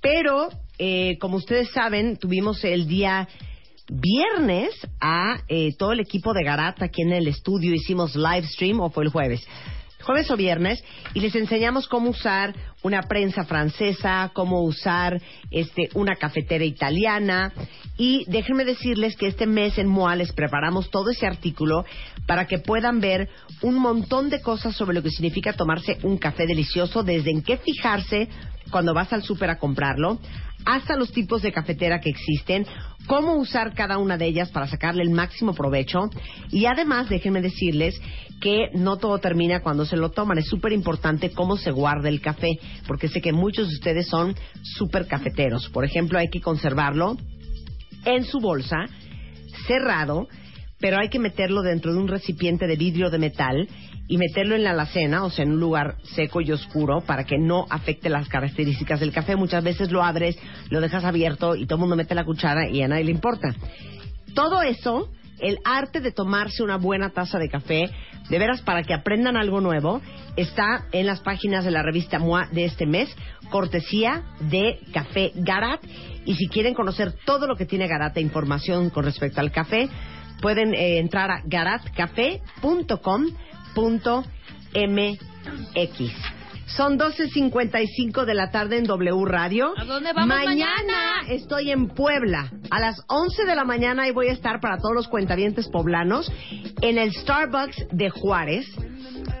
Pero, 0.00 0.50
eh, 0.78 1.18
como 1.18 1.36
ustedes 1.38 1.68
saben, 1.72 2.16
tuvimos 2.16 2.62
el 2.64 2.86
día 2.86 3.26
viernes 3.90 4.70
a 5.00 5.38
eh, 5.48 5.74
todo 5.76 5.92
el 5.92 6.00
equipo 6.00 6.32
de 6.32 6.44
Garat 6.44 6.80
aquí 6.82 7.02
en 7.02 7.12
el 7.12 7.26
estudio. 7.26 7.74
Hicimos 7.74 8.14
live 8.14 8.46
stream, 8.46 8.80
o 8.80 8.90
fue 8.90 9.02
el 9.02 9.10
jueves. 9.10 9.44
Jueves 10.04 10.30
o 10.30 10.36
viernes, 10.36 10.84
y 11.14 11.20
les 11.20 11.34
enseñamos 11.34 11.88
cómo 11.88 12.10
usar 12.10 12.54
una 12.82 13.02
prensa 13.02 13.44
francesa, 13.44 14.30
cómo 14.34 14.62
usar 14.62 15.20
este, 15.50 15.88
una 15.94 16.16
cafetera 16.16 16.64
italiana. 16.64 17.52
Y 17.96 18.24
déjenme 18.28 18.64
decirles 18.64 19.16
que 19.16 19.26
este 19.26 19.46
mes 19.46 19.78
en 19.78 19.88
MOA 19.88 20.16
les 20.16 20.32
preparamos 20.32 20.90
todo 20.90 21.10
ese 21.10 21.26
artículo 21.26 21.84
para 22.26 22.46
que 22.46 22.58
puedan 22.58 23.00
ver 23.00 23.28
un 23.62 23.76
montón 23.76 24.30
de 24.30 24.42
cosas 24.42 24.76
sobre 24.76 24.94
lo 24.94 25.02
que 25.02 25.10
significa 25.10 25.54
tomarse 25.54 25.98
un 26.02 26.18
café 26.18 26.46
delicioso, 26.46 27.02
desde 27.02 27.30
en 27.30 27.42
qué 27.42 27.56
fijarse 27.56 28.28
cuando 28.70 28.94
vas 28.94 29.12
al 29.12 29.22
súper 29.22 29.50
a 29.50 29.58
comprarlo, 29.58 30.18
hasta 30.64 30.96
los 30.96 31.12
tipos 31.12 31.42
de 31.42 31.52
cafetera 31.52 32.00
que 32.00 32.10
existen, 32.10 32.66
cómo 33.06 33.34
usar 33.34 33.74
cada 33.74 33.98
una 33.98 34.16
de 34.16 34.26
ellas 34.26 34.50
para 34.50 34.66
sacarle 34.66 35.02
el 35.02 35.10
máximo 35.10 35.54
provecho. 35.54 36.10
Y 36.50 36.66
además, 36.66 37.08
déjenme 37.08 37.42
decirles 37.42 38.00
que 38.40 38.70
no 38.74 38.96
todo 38.96 39.18
termina 39.18 39.60
cuando 39.60 39.84
se 39.84 39.96
lo 39.96 40.10
toman. 40.10 40.38
Es 40.38 40.46
súper 40.46 40.72
importante 40.72 41.30
cómo 41.30 41.56
se 41.56 41.70
guarda 41.70 42.08
el 42.08 42.20
café, 42.20 42.58
porque 42.86 43.08
sé 43.08 43.20
que 43.20 43.32
muchos 43.32 43.68
de 43.68 43.74
ustedes 43.74 44.08
son 44.08 44.34
súper 44.62 45.06
cafeteros. 45.06 45.68
Por 45.68 45.84
ejemplo, 45.84 46.18
hay 46.18 46.28
que 46.28 46.40
conservarlo 46.40 47.16
en 48.04 48.24
su 48.24 48.40
bolsa, 48.40 48.84
cerrado, 49.66 50.28
pero 50.78 50.98
hay 50.98 51.08
que 51.08 51.18
meterlo 51.18 51.62
dentro 51.62 51.92
de 51.92 51.98
un 51.98 52.08
recipiente 52.08 52.66
de 52.66 52.76
vidrio 52.76 53.10
de 53.10 53.18
metal 53.18 53.68
y 54.06 54.18
meterlo 54.18 54.54
en 54.54 54.64
la 54.64 54.70
alacena, 54.70 55.24
o 55.24 55.30
sea, 55.30 55.44
en 55.44 55.52
un 55.52 55.60
lugar 55.60 55.96
seco 56.14 56.40
y 56.40 56.52
oscuro, 56.52 57.00
para 57.00 57.24
que 57.24 57.38
no 57.38 57.66
afecte 57.70 58.10
las 58.10 58.28
características 58.28 59.00
del 59.00 59.12
café. 59.12 59.36
Muchas 59.36 59.64
veces 59.64 59.90
lo 59.90 60.02
abres, 60.02 60.36
lo 60.68 60.80
dejas 60.80 61.04
abierto 61.04 61.56
y 61.56 61.66
todo 61.66 61.76
el 61.76 61.80
mundo 61.80 61.96
mete 61.96 62.14
la 62.14 62.24
cuchara 62.24 62.68
y 62.68 62.82
a 62.82 62.88
nadie 62.88 63.04
le 63.04 63.10
importa. 63.12 63.54
Todo 64.34 64.62
eso, 64.62 65.10
el 65.40 65.58
arte 65.64 66.00
de 66.00 66.12
tomarse 66.12 66.62
una 66.62 66.76
buena 66.76 67.10
taza 67.10 67.38
de 67.38 67.48
café, 67.48 67.90
de 68.28 68.38
veras 68.38 68.62
para 68.62 68.82
que 68.82 68.94
aprendan 68.94 69.36
algo 69.36 69.60
nuevo, 69.60 70.02
está 70.36 70.86
en 70.92 71.06
las 71.06 71.20
páginas 71.20 71.64
de 71.64 71.70
la 71.70 71.82
revista 71.82 72.18
MOA 72.18 72.48
de 72.52 72.64
este 72.64 72.86
mes, 72.86 73.14
cortesía 73.50 74.24
de 74.40 74.80
Café 74.92 75.32
Garat. 75.34 75.80
Y 76.26 76.34
si 76.34 76.48
quieren 76.48 76.74
conocer 76.74 77.14
todo 77.24 77.46
lo 77.46 77.56
que 77.56 77.66
tiene 77.66 77.86
Garat 77.86 78.16
e 78.16 78.20
información 78.20 78.90
con 78.90 79.04
respecto 79.04 79.40
al 79.40 79.52
café, 79.52 79.88
pueden 80.40 80.74
eh, 80.74 80.98
entrar 80.98 81.30
a 81.30 81.42
garatcafé.com.mx. 83.74 84.34
Son 86.66 86.98
12.55 86.98 88.24
de 88.24 88.34
la 88.34 88.50
tarde 88.50 88.78
en 88.78 88.84
W 88.84 89.24
Radio. 89.26 89.74
¿A 89.76 89.84
dónde 89.84 90.14
vamos 90.14 90.34
mañana? 90.34 91.22
estoy 91.28 91.70
en 91.70 91.88
Puebla. 91.88 92.50
A 92.70 92.80
las 92.80 93.02
11 93.06 93.44
de 93.44 93.54
la 93.54 93.64
mañana 93.64 94.04
ahí 94.04 94.12
voy 94.12 94.28
a 94.28 94.32
estar 94.32 94.60
para 94.60 94.78
todos 94.78 94.94
los 94.94 95.08
cuentavientes 95.08 95.68
poblanos 95.68 96.32
en 96.80 96.96
el 96.96 97.12
Starbucks 97.12 97.88
de 97.92 98.08
Juárez 98.08 98.66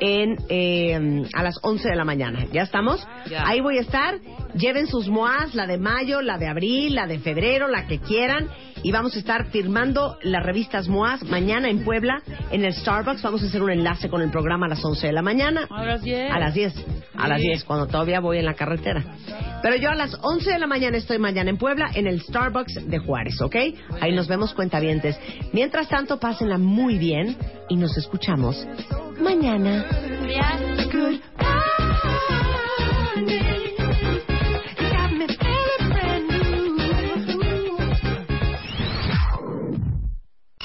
en, 0.00 0.36
eh, 0.48 1.24
a 1.32 1.42
las 1.42 1.58
11 1.62 1.88
de 1.88 1.96
la 1.96 2.04
mañana. 2.04 2.46
¿Ya 2.52 2.62
estamos? 2.62 3.06
Ya. 3.30 3.46
Ahí 3.46 3.60
voy 3.60 3.78
a 3.78 3.82
estar 3.82 4.20
Lleven 4.54 4.86
sus 4.86 5.08
moas, 5.08 5.52
la 5.54 5.66
de 5.66 5.78
mayo, 5.78 6.22
la 6.22 6.38
de 6.38 6.46
abril, 6.46 6.94
la 6.94 7.06
de 7.06 7.18
febrero, 7.18 7.66
la 7.66 7.88
que 7.88 7.98
quieran. 7.98 8.48
Y 8.84 8.92
vamos 8.92 9.16
a 9.16 9.18
estar 9.18 9.46
firmando 9.46 10.16
las 10.22 10.44
revistas 10.44 10.86
MOAS 10.86 11.24
mañana 11.24 11.68
en 11.68 11.84
Puebla, 11.84 12.22
en 12.52 12.64
el 12.64 12.72
Starbucks. 12.72 13.22
Vamos 13.22 13.42
a 13.42 13.46
hacer 13.46 13.62
un 13.62 13.70
enlace 13.70 14.08
con 14.08 14.22
el 14.22 14.30
programa 14.30 14.66
a 14.66 14.68
las 14.68 14.84
11 14.84 15.08
de 15.08 15.12
la 15.12 15.22
mañana. 15.22 15.66
A 15.70 15.84
las 15.84 16.02
10. 16.02 16.30
A 16.30 16.38
las 16.38 16.54
10. 16.54 16.74
A 17.16 17.28
las 17.28 17.40
10, 17.40 17.64
cuando 17.64 17.86
todavía 17.88 18.20
voy 18.20 18.38
en 18.38 18.44
la 18.44 18.54
carretera. 18.54 19.02
Pero 19.60 19.76
yo 19.76 19.90
a 19.90 19.94
las 19.94 20.16
11 20.20 20.52
de 20.52 20.58
la 20.58 20.66
mañana 20.66 20.98
estoy 20.98 21.18
mañana 21.18 21.50
en 21.50 21.56
Puebla, 21.56 21.90
en 21.94 22.06
el 22.06 22.20
Starbucks 22.20 22.88
de 22.88 22.98
Juárez, 22.98 23.40
¿ok? 23.40 23.56
Ahí 24.00 24.12
nos 24.12 24.28
vemos 24.28 24.54
cuentavientes. 24.54 25.18
Mientras 25.52 25.88
tanto, 25.88 26.20
pásenla 26.20 26.58
muy 26.58 26.98
bien 26.98 27.36
y 27.68 27.76
nos 27.76 27.96
escuchamos 27.96 28.66
mañana. 29.58 29.84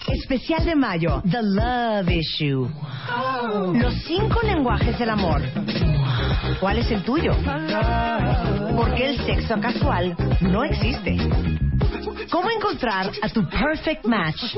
Especial 0.08 0.66
de 0.66 0.76
mayo, 0.76 1.22
The 1.30 1.42
Love 1.42 2.10
Issue. 2.10 2.70
Los 3.74 3.94
cinco 4.06 4.42
lenguajes 4.44 4.98
del 5.00 5.10
amor. 5.10 5.42
¿Cuál 6.60 6.80
es 6.80 6.92
el 6.92 7.04
tuyo? 7.04 7.36
Porque 8.76 9.10
el 9.10 9.26
sexo 9.26 9.60
casual 9.60 10.16
no 10.42 10.64
existe. 10.64 11.18
¿Cómo 12.32 12.50
encontrar 12.52 13.12
a 13.22 13.30
tu 13.30 13.48
perfect 13.50 14.06
match? 14.06 14.56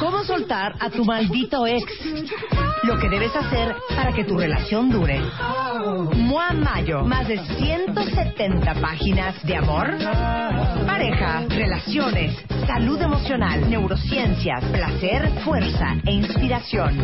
¿Cómo 0.00 0.24
soltar 0.24 0.74
a 0.80 0.88
tu 0.88 1.04
maldito 1.04 1.66
ex? 1.66 1.84
Lo 2.86 2.98
que 2.98 3.08
debes 3.08 3.34
hacer 3.34 3.74
para 3.96 4.12
que 4.12 4.24
tu 4.24 4.36
relación 4.36 4.90
dure. 4.90 5.18
Mua 6.16 6.52
Mayo, 6.52 7.02
más 7.02 7.26
de 7.26 7.38
170 7.38 8.74
páginas 8.74 9.42
de 9.42 9.56
amor, 9.56 9.86
pareja, 10.86 11.44
relaciones, 11.48 12.36
salud 12.66 13.00
emocional, 13.00 13.70
neurociencias, 13.70 14.62
placer, 14.66 15.30
fuerza 15.44 15.96
e 16.04 16.12
inspiración. 16.12 16.98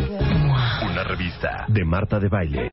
Una 0.90 1.02
revista 1.04 1.64
de 1.68 1.84
Marta 1.84 2.20
de 2.20 2.28
Baile. 2.28 2.68